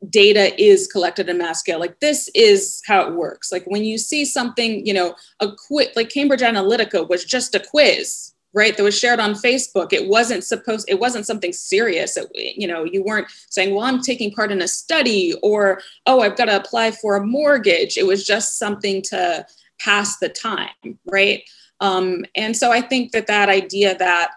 [0.09, 1.79] data is collected at mass scale.
[1.79, 3.51] Like this is how it works.
[3.51, 7.59] Like when you see something, you know, a quiz, like Cambridge Analytica was just a
[7.59, 9.93] quiz right that was shared on facebook.
[9.93, 12.17] It wasn't supposed it wasn't something serious.
[12.17, 16.21] It, you know you weren't saying well i'm taking part in a study or oh
[16.21, 17.97] i've got to apply for a mortgage.
[17.97, 19.45] It was just something to
[19.79, 21.43] pass the time right?
[21.81, 24.31] Um, and so i think that that idea that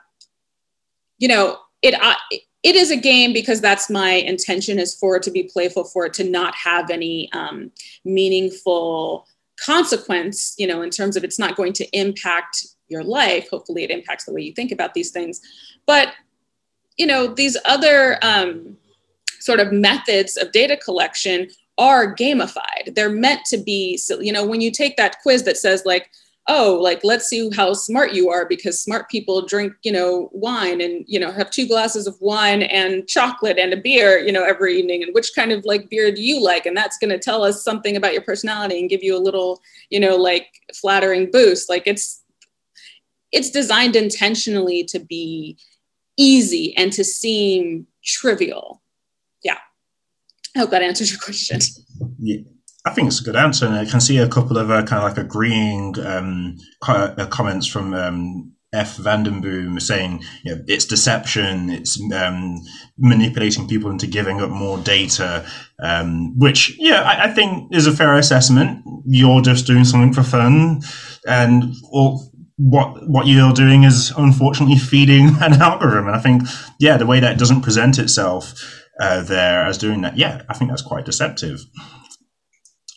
[1.19, 1.95] you know it
[2.63, 6.07] it is a game because that's my intention is for it to be playful for
[6.07, 7.71] it to not have any um,
[8.05, 9.27] meaningful
[9.61, 13.49] consequence you know in terms of it's not going to impact your life.
[13.51, 15.41] Hopefully it impacts the way you think about these things.
[15.87, 16.13] But
[16.97, 18.77] you know these other um,
[19.41, 22.95] sort of methods of data collection are gamified.
[22.95, 26.11] They're meant to be so you know when you take that quiz that says like
[26.49, 30.81] oh like let's see how smart you are because smart people drink you know wine
[30.81, 34.45] and you know have two glasses of wine and chocolate and a beer you know
[34.45, 35.03] every evening.
[35.03, 36.67] And which kind of like beer do you like?
[36.67, 39.61] And that's going to tell us something about your personality and give you a little
[39.91, 41.71] you know like flattering boost.
[41.71, 42.22] Like it's
[43.33, 45.59] it's designed intentionally to be
[46.19, 48.83] easy and to seem trivial
[49.43, 49.59] yeah
[50.55, 51.59] i hope that answers your question
[52.19, 52.39] yeah
[52.85, 55.05] I think it's a good answer, and I can see a couple of uh, kind
[55.05, 58.97] of like agreeing um, uh, comments from um, F.
[58.97, 62.59] Vandenboom saying you know, it's deception, it's um,
[62.99, 65.47] manipulating people into giving up more data,
[65.81, 68.83] um, which, yeah, I, I, think is a fair assessment.
[69.05, 70.81] You're just doing something for fun,
[71.27, 71.75] and
[72.63, 76.07] what what you're doing is unfortunately feeding an algorithm.
[76.07, 76.43] And I think,
[76.79, 78.55] yeah, the way that doesn't present itself
[79.01, 81.61] uh, there as doing that, yeah, I think that's quite deceptive.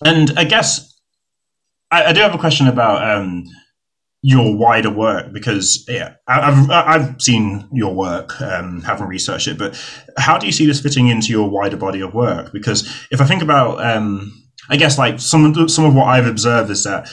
[0.04, 0.94] And I guess
[1.90, 3.46] I, I do have a question about um,
[4.22, 9.58] your wider work because yeah, I, have I've seen your work, um, haven't researched it,
[9.58, 9.82] but
[10.18, 12.52] how do you see this fitting into your wider body of work?
[12.54, 14.32] Because if I think about, um,
[14.70, 17.08] I guess like some of the, some of what I've observed is that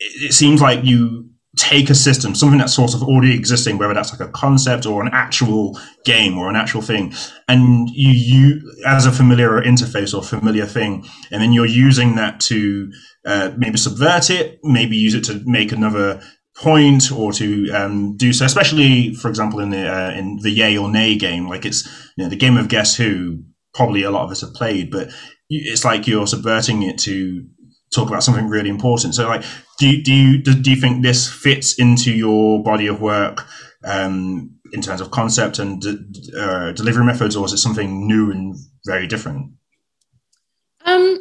[0.00, 3.94] it, it seems like you take a system, something that's sort of already existing, whether
[3.94, 7.12] that's like a concept or an actual game or an actual thing,
[7.48, 12.40] and you, you as a familiar interface or familiar thing, and then you're using that
[12.40, 12.92] to
[13.24, 16.20] uh, maybe subvert it, maybe use it to make another
[16.56, 18.44] point or to um, do so.
[18.44, 21.86] Especially, for example, in the uh, in the Ye or Nay game, like it's
[22.16, 23.42] you know, the game of Guess Who.
[23.74, 25.10] Probably a lot of us have played, but
[25.50, 27.44] it's like you're subverting it to
[27.94, 29.14] talk about something really important.
[29.14, 29.44] So, like,
[29.78, 33.46] do you, do you do you think this fits into your body of work
[33.84, 35.84] um, in terms of concept and
[36.38, 38.56] uh, delivery methods, or is it something new and
[38.86, 39.52] very different?
[40.84, 41.18] Um,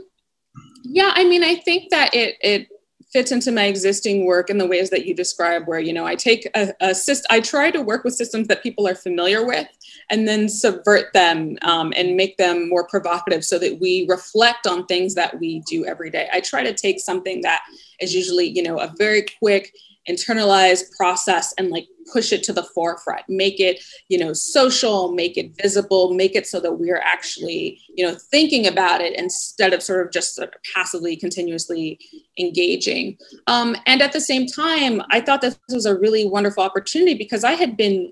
[0.83, 2.67] yeah, I mean, I think that it it
[3.13, 6.15] fits into my existing work in the ways that you describe where you know i
[6.15, 6.95] take a, a
[7.29, 9.67] i try to work with systems that people are familiar with
[10.09, 14.85] and then subvert them um, and make them more provocative so that we reflect on
[14.85, 16.29] things that we do every day.
[16.33, 17.63] I try to take something that
[17.99, 19.73] is usually you know a very quick
[20.09, 23.21] internalized process and like push it to the forefront.
[23.29, 28.05] Make it you know social make it visible make it so that we're actually you
[28.05, 31.99] know thinking about it instead of sort of just sort of passively continuously
[32.37, 33.17] engaging.
[33.47, 37.43] Um, and at the same time i thought this was a really wonderful opportunity because
[37.43, 38.11] i had been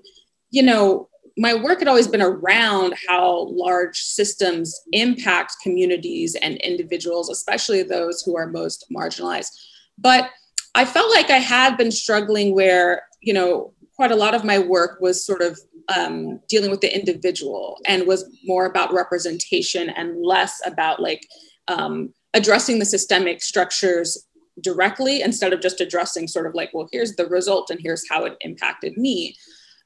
[0.50, 7.30] you know my work had always been around how large systems impact communities and individuals
[7.30, 9.50] especially those who are most marginalized
[9.98, 10.30] but
[10.74, 14.58] I felt like I had been struggling where, you know, quite a lot of my
[14.58, 15.58] work was sort of
[15.94, 21.26] um, dealing with the individual and was more about representation and less about like
[21.68, 24.26] um, addressing the systemic structures
[24.62, 28.24] directly instead of just addressing sort of like, well, here's the result and here's how
[28.24, 29.36] it impacted me.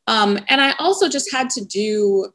[0.07, 2.33] Um, and I also just had to do,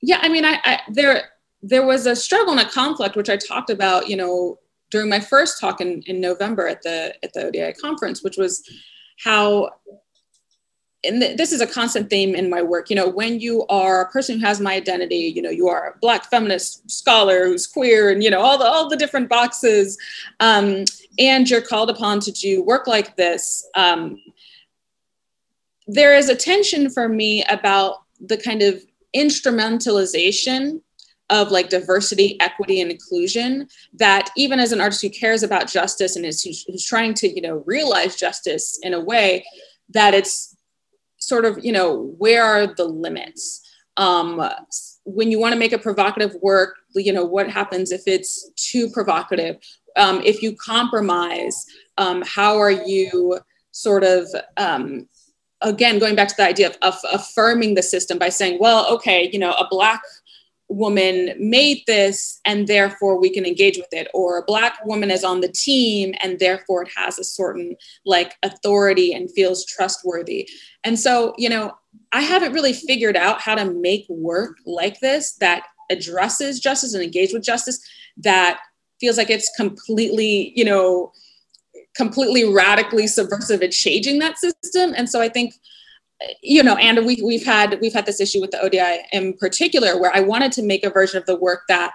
[0.00, 1.30] yeah, I mean, I, I there
[1.62, 4.58] there was a struggle and a conflict which I talked about, you know,
[4.90, 8.62] during my first talk in, in November at the at the ODI conference, which was
[9.22, 9.70] how
[11.04, 14.10] and this is a constant theme in my work you know when you are a
[14.10, 18.10] person who has my identity you know you are a black feminist scholar who's queer
[18.10, 19.98] and you know all the all the different boxes
[20.40, 20.84] um,
[21.18, 24.18] and you're called upon to do work like this um,
[25.86, 28.82] there is a tension for me about the kind of
[29.14, 30.80] instrumentalization
[31.30, 36.16] of like diversity, equity, and inclusion that even as an artist who cares about justice
[36.16, 39.44] and is who's, who's trying to, you know, realize justice in a way
[39.90, 40.56] that it's
[41.18, 43.62] sort of, you know, where are the limits?
[43.96, 44.42] Um,
[45.04, 48.90] when you want to make a provocative work, you know, what happens if it's too
[48.90, 49.56] provocative?
[49.96, 51.64] Um, if you compromise,
[51.96, 53.38] um, how are you
[53.70, 54.26] sort of
[54.56, 55.08] um,
[55.64, 59.28] again going back to the idea of, of, affirming the system by saying well okay
[59.32, 60.02] you know a black
[60.68, 65.22] woman made this and therefore we can engage with it or a black woman is
[65.22, 70.48] on the team and therefore it has a certain like authority and feels trustworthy.
[70.82, 71.72] And so you know
[72.12, 77.02] i haven't really figured out how to make work like this that addresses justice and
[77.02, 77.78] engage with justice
[78.16, 78.60] that
[79.00, 81.12] feels like it's completely you know
[81.94, 85.54] completely radically subversive at changing that system and so i think
[86.42, 90.00] you know, and we, we've had we've had this issue with the ODI in particular,
[90.00, 91.92] where I wanted to make a version of the work that,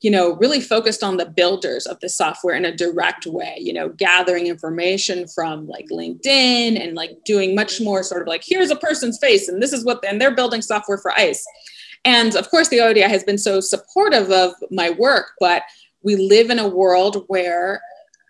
[0.00, 3.56] you know, really focused on the builders of the software in a direct way.
[3.58, 8.42] You know, gathering information from like LinkedIn and like doing much more sort of like
[8.44, 11.44] here's a person's face and this is what and they're building software for ICE.
[12.04, 15.62] And of course, the ODI has been so supportive of my work, but
[16.02, 17.80] we live in a world where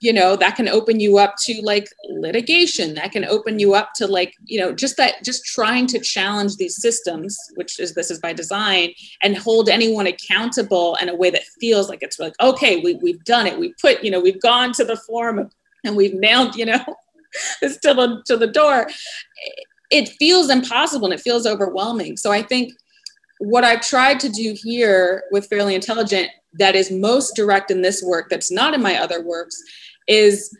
[0.04, 3.90] you know that can open you up to like litigation that can open you up
[3.94, 8.10] to like you know just that just trying to challenge these systems which is this
[8.10, 8.92] is by design
[9.22, 13.24] and hold anyone accountable in a way that feels like it's like okay we, we've
[13.24, 13.58] done it.
[13.58, 15.50] We put you know we've gone to the forum
[15.84, 16.84] and we've nailed you know
[17.60, 18.88] this to the to the door.
[19.90, 22.16] It feels impossible and it feels overwhelming.
[22.16, 22.72] So i think
[23.38, 28.02] what I've tried to do here with Fairly Intelligent that is most direct in this
[28.02, 29.60] work that's not in my other works
[30.06, 30.56] is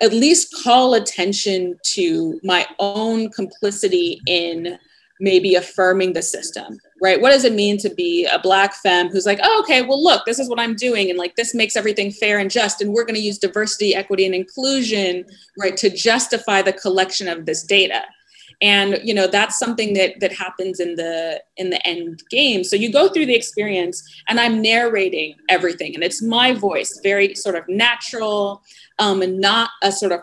[0.00, 4.78] at least call attention to my own complicity in
[5.20, 7.20] maybe affirming the system right?
[7.20, 10.24] What does it mean to be a black femme who's like oh okay well look
[10.24, 13.04] this is what i'm doing and like this makes everything fair and just and we're
[13.04, 15.24] going to use diversity equity and inclusion
[15.58, 18.02] right to justify the collection of this data
[18.62, 22.62] and you know that's something that that happens in the in the end game.
[22.64, 27.34] So you go through the experience and i'm narrating everything and it's my voice very
[27.34, 28.62] sort of natural
[28.98, 30.20] um, and not a sort of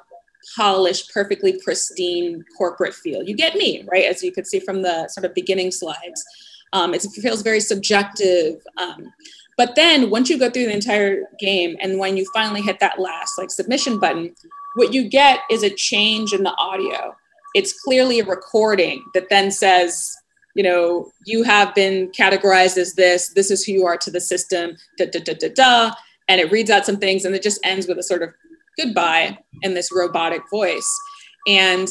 [0.56, 3.22] polished perfectly pristine corporate feel.
[3.22, 4.06] You get me right?
[4.06, 6.24] As you could see from the sort of beginning slides.
[6.72, 9.12] Um, it feels very subjective um,
[9.58, 13.00] but then once you go through the entire game and when you finally hit that
[13.00, 14.36] last like submission button
[14.76, 17.16] what you get is a change in the audio
[17.54, 20.16] it's clearly a recording that then says,
[20.56, 24.22] you know, you have been categorized as this, this is who you are to the
[24.22, 25.92] system, da da da da da.
[26.28, 28.30] And it reads out some things and it just ends with a sort of
[28.78, 31.00] goodbye in this robotic voice.
[31.48, 31.88] And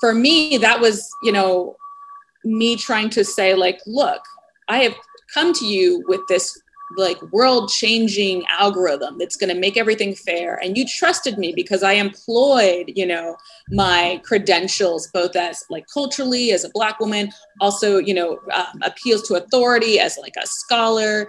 [0.00, 1.76] for me, that was, you know,
[2.44, 4.20] me trying to say, like, look,
[4.68, 4.94] I have
[5.32, 6.60] come to you with this
[6.96, 10.58] like world changing algorithm that's going to make everything fair.
[10.62, 13.36] And you trusted me because i employed you know
[13.70, 17.30] my credentials both as like culturally as a black woman
[17.60, 21.28] also you know um, appeals to authority as like a scholar.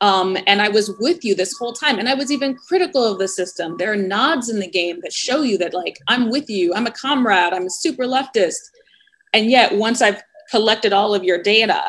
[0.00, 1.98] Um, and i was with you this whole time.
[1.98, 3.76] And i was even critical of the system.
[3.78, 6.74] There are nods in the game that show you that like i'm with you.
[6.74, 7.52] I'm a comrade.
[7.52, 8.62] I'm a super leftist.
[9.32, 11.82] And yet once i've collected all of your data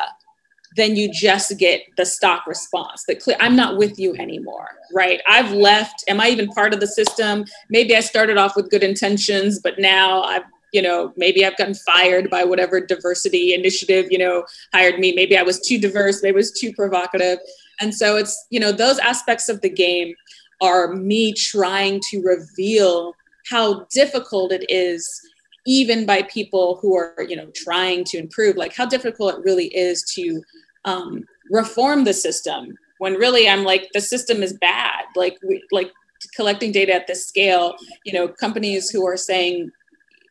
[0.76, 5.20] then you just get the stock response that clear i'm not with you anymore right?
[5.28, 6.04] I've left.
[6.08, 7.44] Am i even part of the system?
[7.68, 11.74] Maybe i started off with good intentions but now i've you know maybe i've gotten
[11.74, 15.12] fired by whatever diversity initiative you know hired me.
[15.12, 16.22] Maybe i was too diverse.
[16.22, 17.38] Maybe i was too provocative.
[17.80, 20.14] And so it's you know those aspects of the game
[20.60, 23.14] are me trying to reveal
[23.50, 25.20] how difficult it is
[25.66, 29.66] even by people who are you know trying to improve like how difficult it really
[29.74, 30.42] is to
[30.84, 35.04] um, reform the system when really i'm like the system is bad.
[35.16, 35.92] Like we like
[36.34, 39.70] collecting data at this scale you know companies who are saying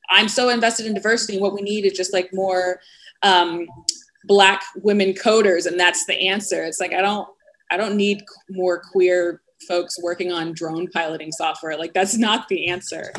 [0.09, 2.79] i'm so invested in diversity what we need is just like more
[3.21, 3.67] um,
[4.25, 6.63] black women coders and that's the answer.
[6.63, 7.27] It's like i don't
[7.71, 12.67] i don't need more queer folks working on drone piloting software like that's not the
[12.67, 13.11] answer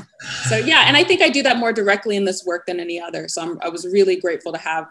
[0.48, 3.00] so yeah and i think i do that more directly in this work than any
[3.00, 4.86] other so I'm, i was really grateful to have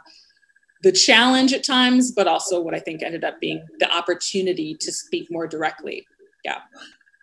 [0.83, 4.91] the challenge at times, but also what I think ended up being the opportunity to
[4.91, 6.05] speak more directly.
[6.43, 6.57] Yeah.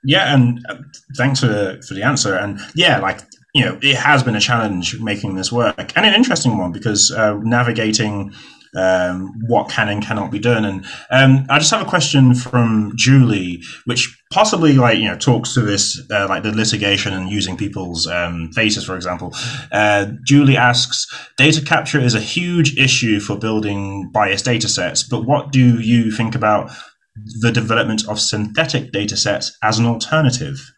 [0.03, 0.77] Yeah, and uh,
[1.19, 2.35] thanks for for the answer.
[2.35, 3.21] And yeah, like
[3.55, 7.11] you know, it has been a challenge making this work, and an interesting one because
[7.11, 8.33] uh, navigating
[8.77, 10.65] um, what can and cannot be done.
[10.65, 15.55] And um, I just have a question from Julie, which possibly like you know talks
[15.55, 19.35] to this uh, like the litigation and using people's um, faces, for example.
[19.73, 21.07] Uh, Julie asks,
[21.37, 26.11] data capture is a huge issue for building biased data sets, but what do you
[26.11, 26.71] think about
[27.41, 30.73] the development of synthetic data sets as an alternative?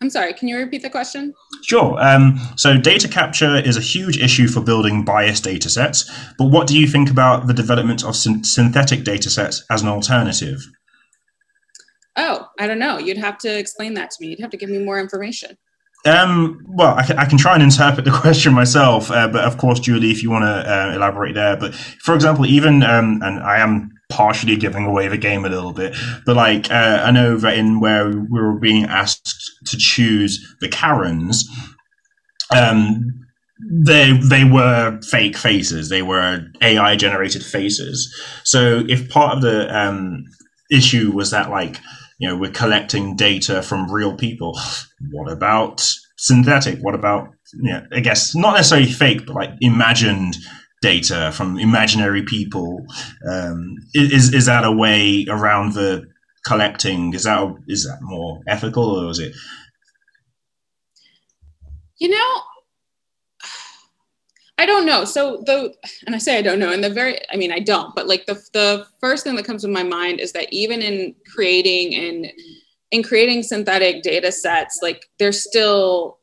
[0.00, 1.34] I'm sorry, can you repeat the question?
[1.64, 2.00] Sure.
[2.00, 6.68] Um, so, data capture is a huge issue for building biased data sets, but what
[6.68, 10.64] do you think about the development of syn- synthetic data sets as an alternative?
[12.16, 12.98] Oh, I don't know.
[12.98, 14.28] You'd have to explain that to me.
[14.28, 15.56] You'd have to give me more information.
[16.06, 19.58] Um, well, I can, I can, try and interpret the question myself, uh, but of
[19.58, 21.56] course, Julie, if you want to uh, elaborate there.
[21.56, 25.72] But for example, even um, and I am partially giving away the game a little
[25.72, 25.94] bit,
[26.24, 30.68] but like uh, I know that in where we were being asked to choose the
[30.68, 31.48] Karens,
[32.54, 33.26] um,
[33.70, 35.88] they they were fake faces.
[35.88, 38.14] They were AI generated faces.
[38.44, 40.24] So if part of the um,
[40.70, 41.78] issue was that like
[42.18, 44.58] you know we're collecting data from real people,
[45.10, 45.86] what about
[46.16, 46.78] synthetic?
[46.80, 50.36] What about know, I guess not necessarily fake, but like imagined
[50.80, 52.84] data from imaginary people.
[53.28, 56.06] Um, is is that a way around the
[56.46, 57.14] collecting?
[57.14, 59.34] Is that is that more ethical, or is it?
[61.98, 62.42] You know,
[64.58, 65.04] I don't know.
[65.04, 65.74] So the
[66.06, 66.72] and I say I don't know.
[66.72, 69.62] And the very I mean I don't, but like the the first thing that comes
[69.62, 72.32] to my mind is that even in creating and
[72.90, 76.17] in creating synthetic data sets, like there's still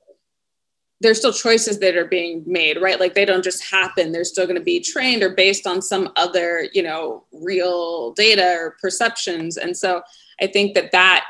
[1.02, 3.00] there's still choices that are being made, right?
[3.00, 4.12] Like they don't just happen.
[4.12, 8.56] They're still going to be trained or based on some other, you know, real data
[8.58, 9.58] or perceptions.
[9.58, 10.02] And so
[10.42, 11.26] I think that that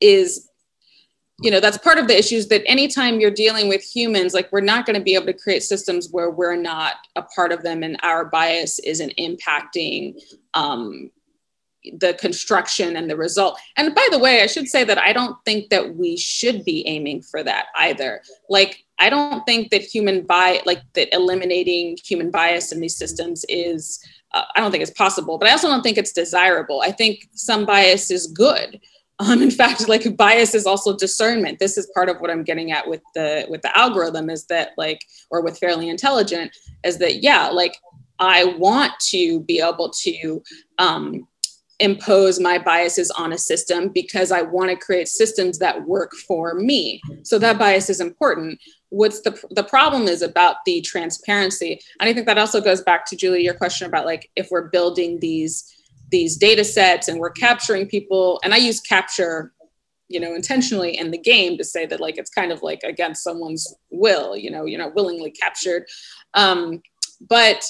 [0.00, 0.48] is
[1.40, 4.60] you know that's part of the issues that anytime you're dealing with humans like we're
[4.60, 7.82] not going to be able to create systems where we're not a part of them
[7.82, 10.14] and our bias isn't impacting
[10.54, 11.10] um,
[11.98, 13.58] the construction and the result.
[13.76, 16.86] And by the way i should say that i don't think that we should be
[16.86, 18.22] aiming for that either.
[18.48, 23.44] Like i don't think that human bias like that eliminating human bias in these systems
[23.48, 26.82] is uh, i don't think it's possible but i also don't think it's desirable.
[26.82, 28.80] I think some bias is good.
[29.18, 31.58] Um, in fact, like bias is also discernment.
[31.58, 34.70] This is part of what I'm getting at with the with the algorithm is that
[34.76, 37.76] like, or with fairly intelligent, is that yeah, like
[38.18, 40.42] I want to be able to
[40.78, 41.26] um,
[41.80, 46.54] impose my biases on a system because I want to create systems that work for
[46.54, 47.00] me.
[47.22, 48.58] So that bias is important.
[48.88, 53.04] What's the the problem is about the transparency, and I think that also goes back
[53.06, 55.72] to Julie, your question about like if we're building these
[56.10, 59.52] these data sets and we're capturing people and i use capture
[60.08, 63.24] you know intentionally in the game to say that like it's kind of like against
[63.24, 65.84] someone's will you know you're not willingly captured
[66.34, 66.80] um,
[67.28, 67.64] but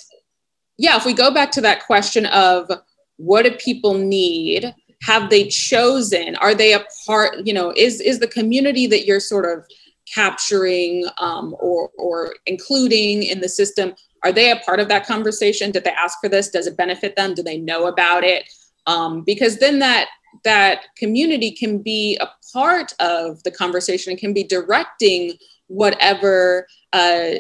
[0.76, 2.70] yeah if we go back to that question of
[3.16, 4.74] what do people need?
[5.02, 6.36] Have they chosen?
[6.36, 9.66] Are they a part you know is is the community that you're sort of
[10.14, 13.94] capturing um, or or including in the system
[14.26, 15.70] are they a part of that conversation?
[15.70, 16.48] Did they ask for this?
[16.48, 17.32] Does it benefit them?
[17.32, 18.48] Do they know about it?
[18.86, 20.08] Um, because then that
[20.42, 25.34] that community can be a part of the conversation and can be directing
[25.68, 27.36] whatever uh,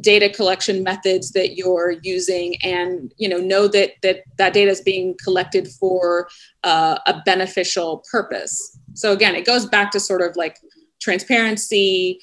[0.00, 4.80] data collection methods that you're using and you know know that that that data is
[4.80, 6.28] being collected for
[6.64, 10.58] uh, a beneficial purpose so again it goes back to sort of like
[11.00, 12.20] transparency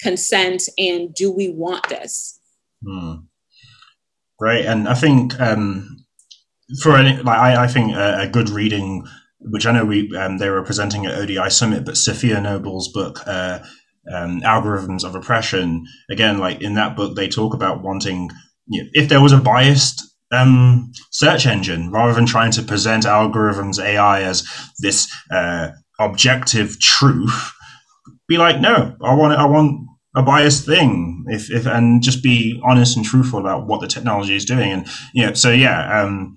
[0.00, 2.38] consent and do we want this
[2.84, 3.14] Hmm.
[4.40, 6.04] And I think um,
[6.82, 9.04] for any, like I, I think a, a, good reading,
[9.40, 13.20] which I know we um, they were presenting at ODI Summit, but Safiya Noble's book.
[13.26, 13.60] Uh,
[14.12, 15.86] um, algorithms of oppression.
[16.10, 18.30] Again like in that book they talk about wanting
[18.66, 23.04] you know, if there was a biased um, search engine rather than trying to present
[23.04, 24.46] algorithms ai as
[24.78, 27.52] this uh, objective truth
[28.28, 29.88] be like no i want i want
[30.18, 31.24] a biased thing.
[31.28, 34.72] If, if and just be honest and truthful about what the technology is doing.
[34.72, 36.36] And you know so yeah um,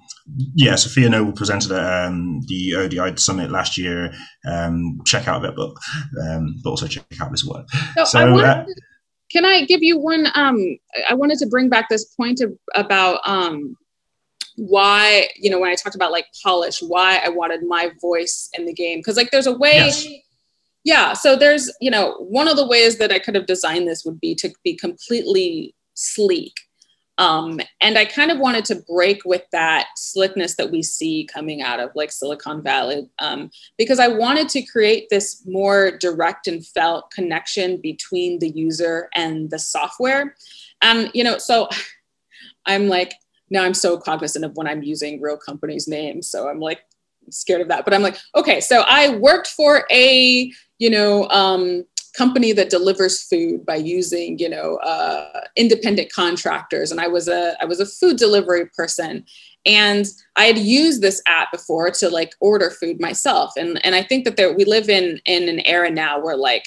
[0.55, 4.13] yeah Safiya Noble presented at um, the ODI summit last year
[4.45, 5.80] um, check out that book
[6.24, 8.65] um, but also check out this work so, so I wanted, uh,
[9.32, 10.57] can I give you one um,
[11.09, 13.76] I wanted to bring back this point of, about um,
[14.55, 18.65] why you know when I talked about like polish why I wanted my voice in
[18.65, 20.07] the game because like there's a way yes
[20.84, 21.13] yeah.
[21.13, 24.19] So there's, you know, one of the ways that I could have designed this would
[24.19, 26.53] be to be completely sleek.
[27.22, 31.61] Um, and I kind of wanted to break with that slickness that we see coming
[31.61, 36.65] out of like Silicon Valley um, because I wanted to create this more direct and
[36.65, 40.36] felt connection between the user and the software.
[40.82, 41.69] And, you know, so
[42.65, 43.13] I'm like,
[43.51, 46.28] now I'm so cognizant of when I'm using real companies' names.
[46.28, 46.80] So I'm like
[47.30, 47.86] scared of that.
[47.86, 50.51] But I'm like, okay, so I worked for a
[50.82, 56.91] you know, um, company that delivers food by using, you know, uh, independent contractors.
[56.91, 59.26] And I was a I was a food delivery person,
[59.66, 60.05] and
[60.36, 63.53] I had used this app before to like order food myself.
[63.57, 66.66] And and I think that there we live in in an era now where like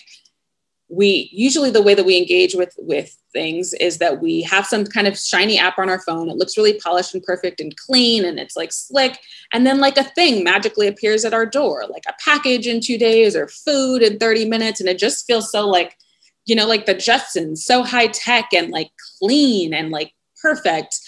[0.89, 4.85] we usually the way that we engage with with things is that we have some
[4.85, 6.29] kind of shiny app on our phone.
[6.29, 9.19] It looks really polished and perfect and clean and it's like slick.
[9.53, 12.99] And then like a thing magically appears at our door like a package in two
[12.99, 14.81] days or food in 30 minutes.
[14.81, 15.97] And it just feels so like
[16.47, 20.13] you know like the jetsons so high tech and like clean and like
[20.43, 20.99] perfect.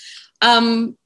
[0.41, 0.97] Um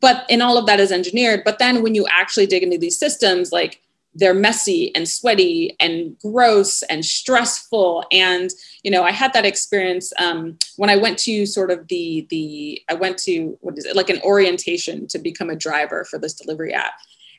[0.00, 1.42] but and all of that is engineered.
[1.44, 3.82] But then when you actually dig into these systems like
[4.18, 8.04] they're messy and sweaty and gross and stressful.
[8.10, 8.50] And
[8.82, 12.80] you know i had that experience um, when i went to sort of the the
[12.88, 16.34] i went to what is it like an orientation to become a driver for this
[16.34, 16.94] delivery app.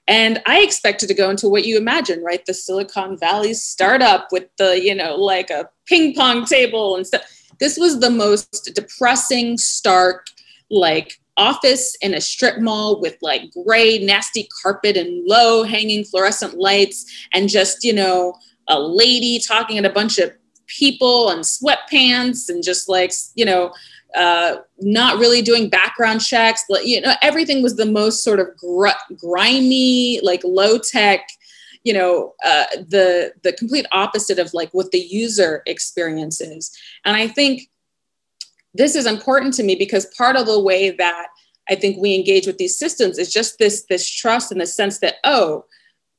[0.08, 2.46] And i expected to go into what you imagine right?
[2.46, 7.22] The silicon valley startup with the you know like a ping pong table and stuff.
[7.60, 10.28] This was the most depressing stark
[10.70, 16.56] like office in a strip mall with like gray, nasty carpet and low hanging fluorescent
[16.56, 18.34] lights, and just, you know,
[18.68, 20.32] a lady talking to a bunch of
[20.68, 23.72] people and sweatpants and just like, you know,
[24.16, 26.64] uh, not really doing background checks.
[26.84, 31.28] You know, everything was the most sort of gr- grimy, like low tech.
[31.84, 36.76] You know, uh, the the complete opposite of like what the user experience is.
[37.06, 37.70] And I think
[38.74, 41.28] this is important to me because part of the way that
[41.70, 45.00] I think we engage with these systems is just this this trust in the sense
[45.00, 45.66] that oh,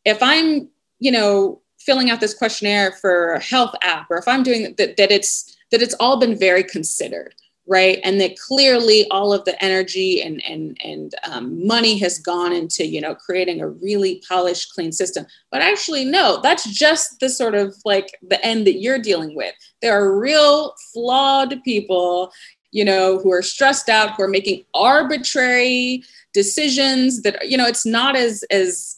[0.05, 0.69] if I'm
[0.99, 4.97] you know filling out this questionnaire for a health app, or if I'm doing that,
[4.97, 7.35] that it's that it's all been very considered,
[7.69, 8.01] right?
[8.03, 12.87] And that clearly all of the energy and and and um, money has gone into
[12.87, 15.27] you know creating a really polished, clean system.
[15.51, 19.55] But actually, no, that's just the sort of like the end that you're dealing with.
[19.83, 22.33] There are real flawed people,
[22.71, 26.03] you know, who are stressed out, who are making arbitrary
[26.33, 28.97] decisions that, you know, it's not as, as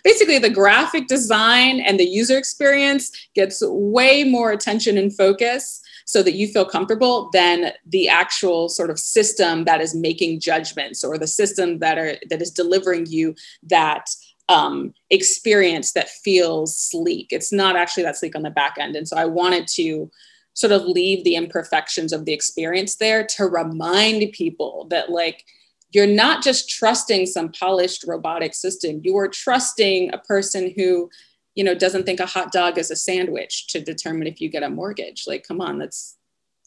[0.04, 6.22] basically the graphic design and the user experience gets way more attention and focus so
[6.22, 11.18] that you feel comfortable than the actual sort of system that is making judgments or
[11.18, 14.10] the system that are that is delivering you that
[14.48, 17.28] um, experience that feels sleek.
[17.30, 18.96] It's not actually that sleek on the back end.
[18.96, 20.10] And so I wanted to
[20.54, 25.44] sort of leave the imperfections of the experience there to remind people that like
[25.92, 31.08] you're not just trusting some polished robotic system you are trusting a person who
[31.54, 34.62] you know doesn't think a hot dog is a sandwich to determine if you get
[34.62, 36.16] a mortgage like come on that's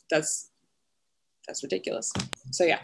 [0.09, 0.49] that's
[1.47, 2.11] that's ridiculous
[2.51, 2.79] so yeah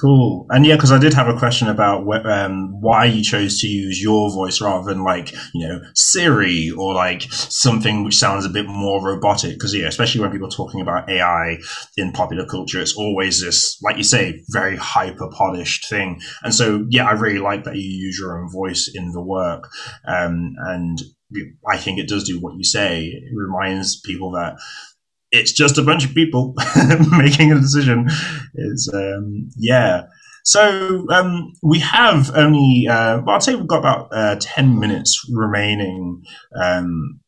[0.00, 0.46] Cool.
[0.50, 3.66] And yeah, because I did have a question about wh- um, why you chose to
[3.66, 8.50] use your voice rather than like, you know, Siri or like something which sounds a
[8.50, 9.52] bit more robotic.
[9.52, 11.58] Because, yeah, especially when people are talking about AI
[11.96, 16.20] in popular culture, it's always this, like you say, very hyper polished thing.
[16.42, 19.68] And so, yeah, I really like that you use your own voice in the work.
[20.06, 21.02] Um, and
[21.68, 23.04] I think it does do what you say.
[23.06, 24.56] It reminds people that
[25.32, 26.54] it's just a bunch of people
[27.10, 28.06] making a decision.
[28.54, 30.02] It's um, yeah.
[30.44, 35.20] So um, we have only, uh, well, I'd say we've got about uh, ten minutes
[35.32, 36.22] remaining.
[36.60, 37.20] Um,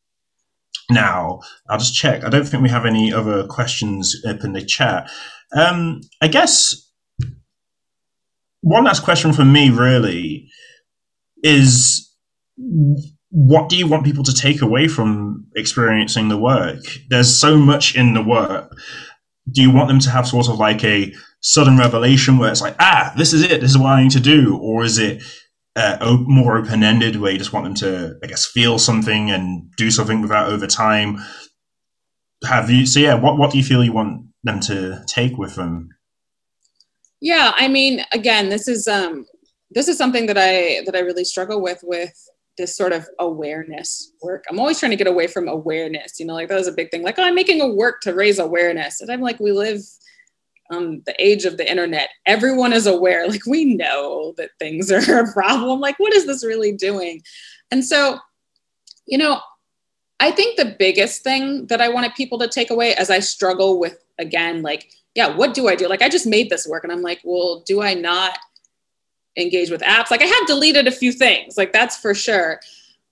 [0.90, 2.24] now I'll just check.
[2.24, 5.10] I don't think we have any other questions up in the chat.
[5.56, 6.74] Um, I guess
[8.60, 10.48] one last question from me really
[11.42, 12.14] is
[13.30, 16.80] what do you want people to take away from experiencing the work?
[17.10, 18.72] There's so much in the work.
[19.50, 22.76] Do you want them to have sort of like a sudden revelation where it's like,
[22.80, 24.58] ah, this is it, this is what I need to do?
[24.58, 25.22] Or is it
[25.76, 29.70] uh, more open ended where you just want them to, I guess, feel something and
[29.76, 31.18] do something without over time?
[32.44, 35.54] Have you, so yeah, what, what do you feel you want them to take with
[35.54, 35.90] them?
[37.20, 39.26] Yeah, I mean, again, this is, um,
[39.70, 42.14] this is something that I, that I really struggle with, with
[42.58, 44.44] this sort of awareness work.
[44.50, 46.20] I'm always trying to get away from awareness.
[46.20, 47.02] You know, like that was a big thing.
[47.02, 49.00] Like, oh, I'm making a work to raise awareness.
[49.00, 49.80] And I'm like, we live
[50.70, 52.10] on the age of the internet.
[52.26, 53.26] Everyone is aware.
[53.26, 55.80] Like, we know that things are a problem.
[55.80, 57.22] Like, what is this really doing?
[57.70, 58.18] And so,
[59.06, 59.40] you know,
[60.20, 63.78] I think the biggest thing that I wanted people to take away as I struggle
[63.78, 65.88] with, again, like, yeah, what do I do?
[65.88, 68.38] Like, I just made this work and I'm like, well, do I not
[69.38, 70.10] engage with apps.
[70.10, 72.60] Like I have deleted a few things, like that's for sure.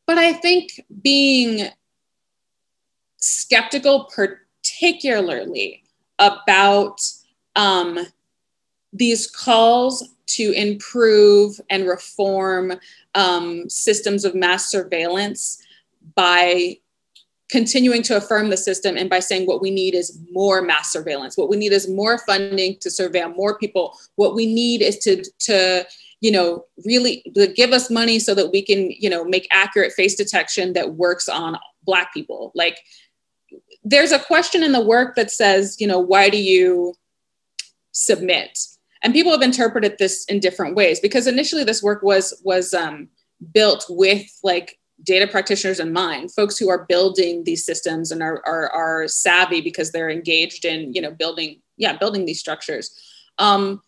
[0.06, 1.68] But I think being
[3.18, 5.82] skeptical, particularly
[6.18, 7.00] about
[7.56, 8.06] um,
[8.92, 12.72] these calls to improve and reform
[13.14, 15.62] um, systems of mass surveillance
[16.14, 16.78] by
[17.48, 21.36] continuing to affirm the system and by saying what we need is more mass surveillance
[21.36, 25.22] what we need is more funding to surveil more people what we need is to
[25.38, 25.86] to
[26.26, 27.22] you know, really
[27.54, 31.28] give us money so that we can, you know, make accurate face detection that works
[31.28, 32.50] on black people.
[32.56, 32.80] Like
[33.84, 36.94] there's a question in the work that says you know why do you
[37.92, 38.58] submit?
[39.04, 43.08] And people have interpreted this in different ways because initially this work was was um,
[43.52, 48.42] built with like data practitioners in mind folks who are building these systems and are,
[48.46, 52.90] are, are savvy because they're engaged in you know building yeah building these structures.
[53.38, 53.80] Um,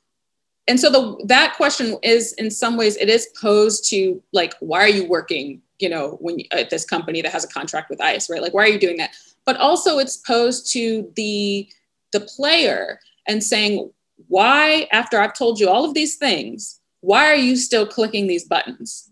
[0.68, 4.80] and so the that question is in some ways it is posed to like why
[4.80, 8.00] are you working you know when you, at this company that has a contract with
[8.00, 8.42] ice right?
[8.42, 9.16] Like why are you doing that?
[9.44, 11.68] But also it's posed to the
[12.12, 13.90] the player and saying
[14.28, 18.44] why after i've told you all of these things why are you still clicking these
[18.44, 19.10] buttons?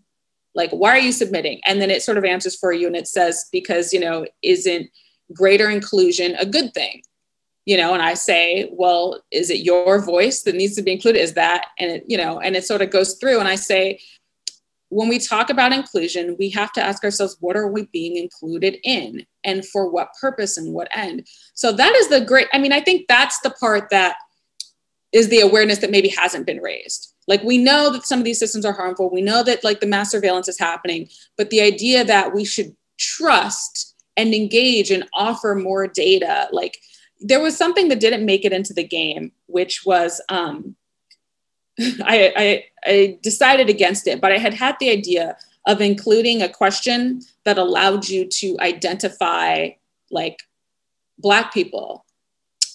[0.53, 1.61] Like why are you submitting?
[1.65, 4.89] And then it sort of answers for you and it says because you know isn't
[5.33, 7.01] greater inclusion a good thing
[7.67, 11.19] you know and i say well is it your voice that needs to be included?
[11.19, 13.39] Is that and it you know and it sort of goes through.
[13.39, 13.99] And i say
[14.89, 18.77] when we talk about inclusion we have to ask ourselves what are we being included
[18.83, 21.27] in and for what purpose and what end?
[21.53, 24.15] So that is the great i mean i think that's the part that
[25.11, 27.13] is the awareness that maybe hasn't been raised.
[27.27, 29.09] Like we know that some of these systems are harmful.
[29.09, 31.09] We know that like the mass surveillance is happening.
[31.37, 36.77] But the idea that we should trust and engage and offer more data like
[37.19, 40.75] there was something that didn't make it into the game, which was um,
[41.79, 46.49] I, I, I decided against it, but I had had the idea of including a
[46.49, 49.69] question that allowed you to identify
[50.09, 50.39] like
[51.19, 52.05] black people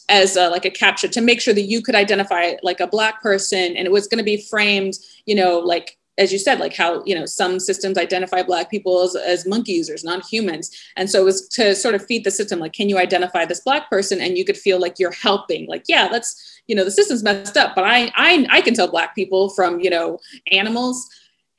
[0.09, 3.22] as a, like a capture to make sure that you could identify like a black
[3.22, 6.77] person and it was going to be framed you know like as you said, like
[6.77, 11.09] how you know some systems identify Black people as, as monkey users, non humans, and
[11.09, 12.59] so it was to sort of feed the system.
[12.59, 14.21] Like, can you identify this Black person?
[14.21, 15.67] And you could feel like you're helping.
[15.67, 18.89] Like, yeah, that's you know the system's messed up, but I I I can tell
[18.89, 20.19] Black people from you know
[20.51, 21.09] animals,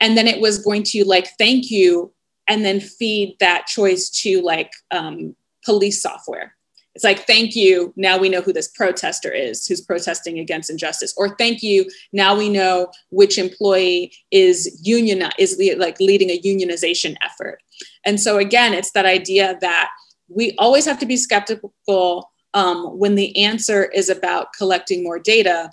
[0.00, 2.12] and then it was going to like thank you,
[2.48, 5.34] and then feed that choice to like um,
[5.64, 6.54] police software
[6.94, 11.12] it's like thank you now we know who this protester is who's protesting against injustice.
[11.16, 17.16] Or thank you now we know which employee is union is like leading a unionization
[17.22, 17.60] effort.
[18.04, 19.90] And so again it's that idea that
[20.28, 25.70] we always have to be skeptical um, when the answer is about collecting more data.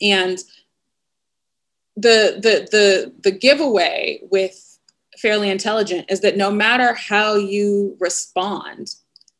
[0.00, 0.38] And
[1.96, 4.78] the the the the giveaway with
[5.18, 8.94] fairly intelligent is that no matter how you respond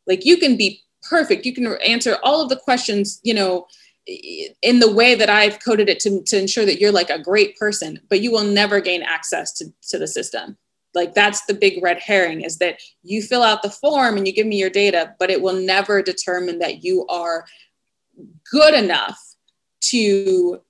[0.05, 1.45] like you can be perfect.
[1.45, 3.67] You can answer all of the questions, you know,
[4.61, 7.57] in the way that I've coded it to, to ensure that you're like a great
[7.57, 10.57] person, but you will never gain access to, to the system.
[10.95, 14.33] Like that's the big red herring is that you fill out the form and you
[14.33, 17.45] give me your data, but it will never determine that you are
[18.51, 19.19] good enough
[19.81, 20.61] to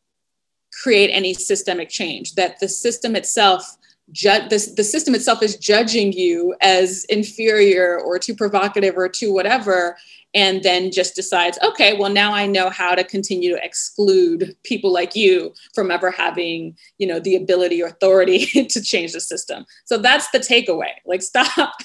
[0.84, 3.78] create any systemic change, that the system itself
[4.12, 9.34] ju- the, the system itself is judging you as inferior or too provocative or too
[9.34, 9.98] whatever
[10.36, 14.94] and then just decides okay well now i know how to continue to exclude people
[14.94, 19.66] like you from ever having you know the ability or authority to change the system.
[19.86, 20.92] So that's the takeaway.
[21.06, 21.74] Like stop.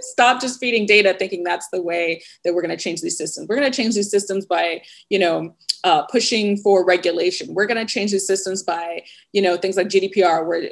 [0.00, 3.48] Stop just feeding data thinking that's the way that we're going to change these systems.
[3.48, 7.52] We're going to change these systems by you know uh, pushing for regulation.
[7.52, 9.02] We're going to change these systems by
[9.32, 10.70] you know things like gdpr where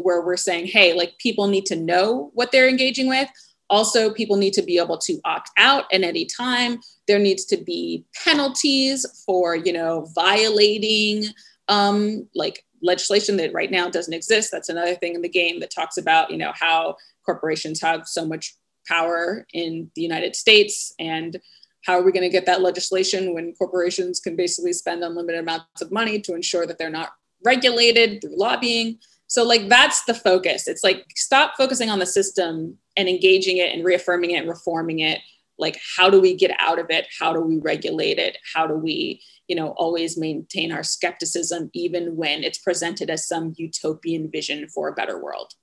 [0.00, 3.28] where we're saying hey like people need to know what they're engaging with
[3.72, 6.78] also people need to be able to opt out at any time.
[7.08, 11.24] There needs to be penalties for you know violating
[11.68, 14.50] um, like legislation that right now doesn't exist.
[14.52, 18.24] That's another thing in the game that talks about you know how corporations have so
[18.24, 18.54] much
[18.86, 21.40] power in the united states and
[21.84, 25.80] how are we going to get that legislation when corporations can basically spend unlimited amounts
[25.80, 27.12] of money to ensure that they're not
[27.44, 28.98] regulated through lobbying
[29.32, 30.68] so like that's the focus.
[30.68, 34.98] It's like stop focusing on the system and engaging it and reaffirming it and reforming
[34.98, 35.20] it.
[35.56, 37.06] Like how do we get out of it?
[37.18, 38.36] How do we regulate it?
[38.52, 43.54] How do we you know always maintain our skepticism even when it's presented as some
[43.56, 45.54] utopian vision for a better world?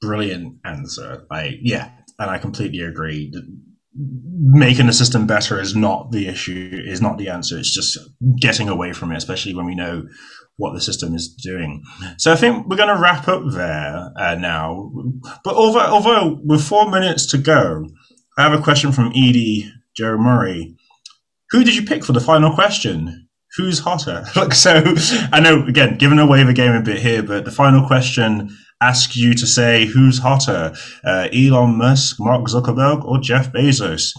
[0.00, 1.26] Brilliant answer.
[1.30, 3.32] I, yeah and i completely agree
[3.94, 7.98] making the system better is not the issue is not the answer it's just
[8.40, 10.02] getting away from it especially when we know
[10.56, 11.82] what the system is doing.
[12.18, 14.92] So I think we're going to wrap up there uh, now.
[15.44, 17.86] But although, although with four minutes to go,
[18.38, 20.76] I have a question from Edie Joe Murray.
[21.50, 23.28] Who did you pick for the final question?
[23.56, 24.24] Who's hotter?
[24.36, 24.82] like so,
[25.32, 29.16] I know again, giving away the game a bit here, but the final question asks
[29.16, 30.74] you to say who's hotter,
[31.04, 34.12] uh, Elon Musk, Mark Zuckerberg, or Jeff Bezos.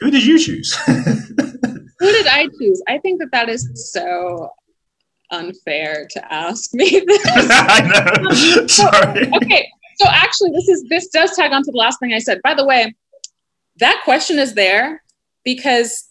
[0.00, 0.74] Who did you choose?
[0.86, 2.82] Who did I choose?
[2.88, 4.50] I think that that is so
[5.30, 7.26] unfair to ask me this.
[7.26, 8.66] I know.
[8.66, 9.30] Sorry.
[9.34, 9.68] okay.
[9.96, 12.40] so actually, this is this does tag on to the last thing I said.
[12.42, 12.94] By the way,
[13.78, 15.02] that question is there
[15.44, 16.07] because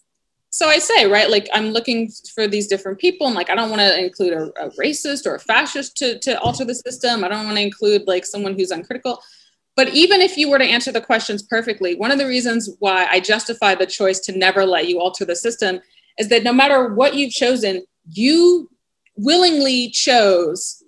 [0.50, 3.70] so I say, right, like I'm looking for these different people, and like I don't
[3.70, 7.22] want to include a, a, racist or a fascist to, to alter the system.
[7.22, 9.22] I don't want to include like someone who's uncritical.
[9.76, 13.06] But even if you were to answer the questions perfectly, one of the reasons why
[13.10, 15.80] I justify the choice to never let you alter the system
[16.18, 18.70] is that no matter what you've chosen, you
[19.16, 20.82] willingly chose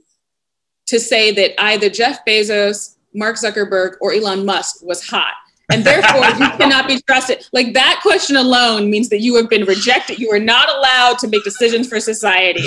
[0.86, 5.34] to say that either Jeff Bezos, Mark Zuckerberg, or Elon Musk was hot
[5.72, 7.46] and therefore you cannot be trusted.
[7.52, 10.18] Like that question alone means that you have been rejected.
[10.18, 12.66] You are not allowed to make decisions for society.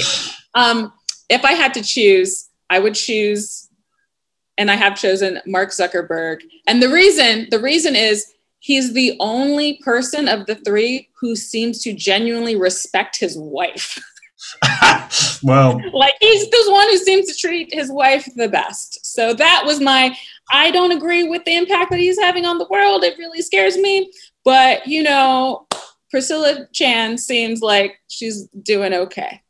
[0.55, 0.93] Um,
[1.29, 3.69] if I had to choose, I would choose,
[4.57, 6.41] and I have chosen Mark Zuckerberg.
[6.67, 11.81] And the reason, the reason is he's the only person of the three who seems
[11.83, 13.99] to genuinely respect his wife.
[15.43, 19.05] well, like he's the one who seems to treat his wife the best.
[19.05, 20.15] So that was my
[20.51, 23.03] I don't agree with the impact that he's having on the world.
[23.03, 24.11] It really scares me.
[24.43, 25.67] But, you know,
[26.11, 29.41] Priscilla Chan seems like she's doing okay.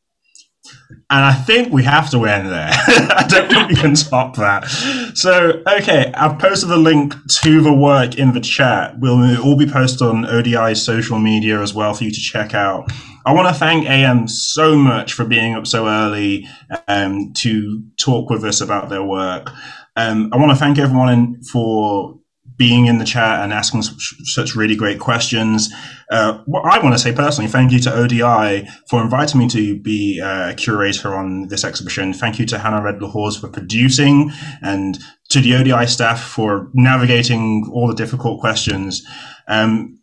[1.09, 2.71] And I think we have to end there.
[2.71, 4.67] I don't think we can top that.
[5.13, 8.97] So, okay, I've posted the link to the work in the chat.
[8.99, 12.89] We'll all be posted on ODI's social media as well for you to check out.
[13.25, 16.47] I want to thank AM so much for being up so early
[16.87, 19.49] um, to talk with us about their work.
[19.95, 22.19] Um, I want to thank everyone for
[22.57, 25.73] being in the chat and asking such really great questions.
[26.11, 29.79] Uh, what I want to say personally, thank you to ODI for inviting me to
[29.79, 32.13] be a curator on this exhibition.
[32.13, 34.31] Thank you to Hannah Redler Hawes for producing
[34.61, 39.03] and to the ODI staff for navigating all the difficult questions.
[39.47, 39.99] Um,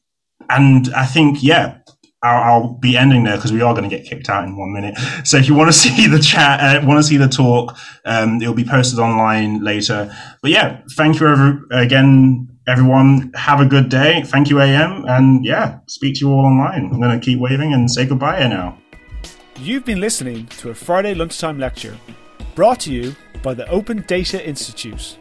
[0.48, 1.78] and I think, yeah,
[2.22, 4.72] I'll, I'll, be ending there because we are going to get kicked out in one
[4.72, 4.96] minute.
[5.24, 8.40] So if you want to see the chat, uh, want to see the talk, um,
[8.40, 10.14] it'll be posted online later.
[10.42, 13.32] But yeah, thank you every, again, everyone.
[13.34, 14.22] Have a good day.
[14.22, 15.04] Thank you, AM.
[15.06, 16.90] And yeah, speak to you all online.
[16.92, 18.78] I'm going to keep waving and say goodbye now.
[19.56, 21.96] You've been listening to a Friday lunchtime lecture
[22.54, 25.16] brought to you by the Open Data Institute.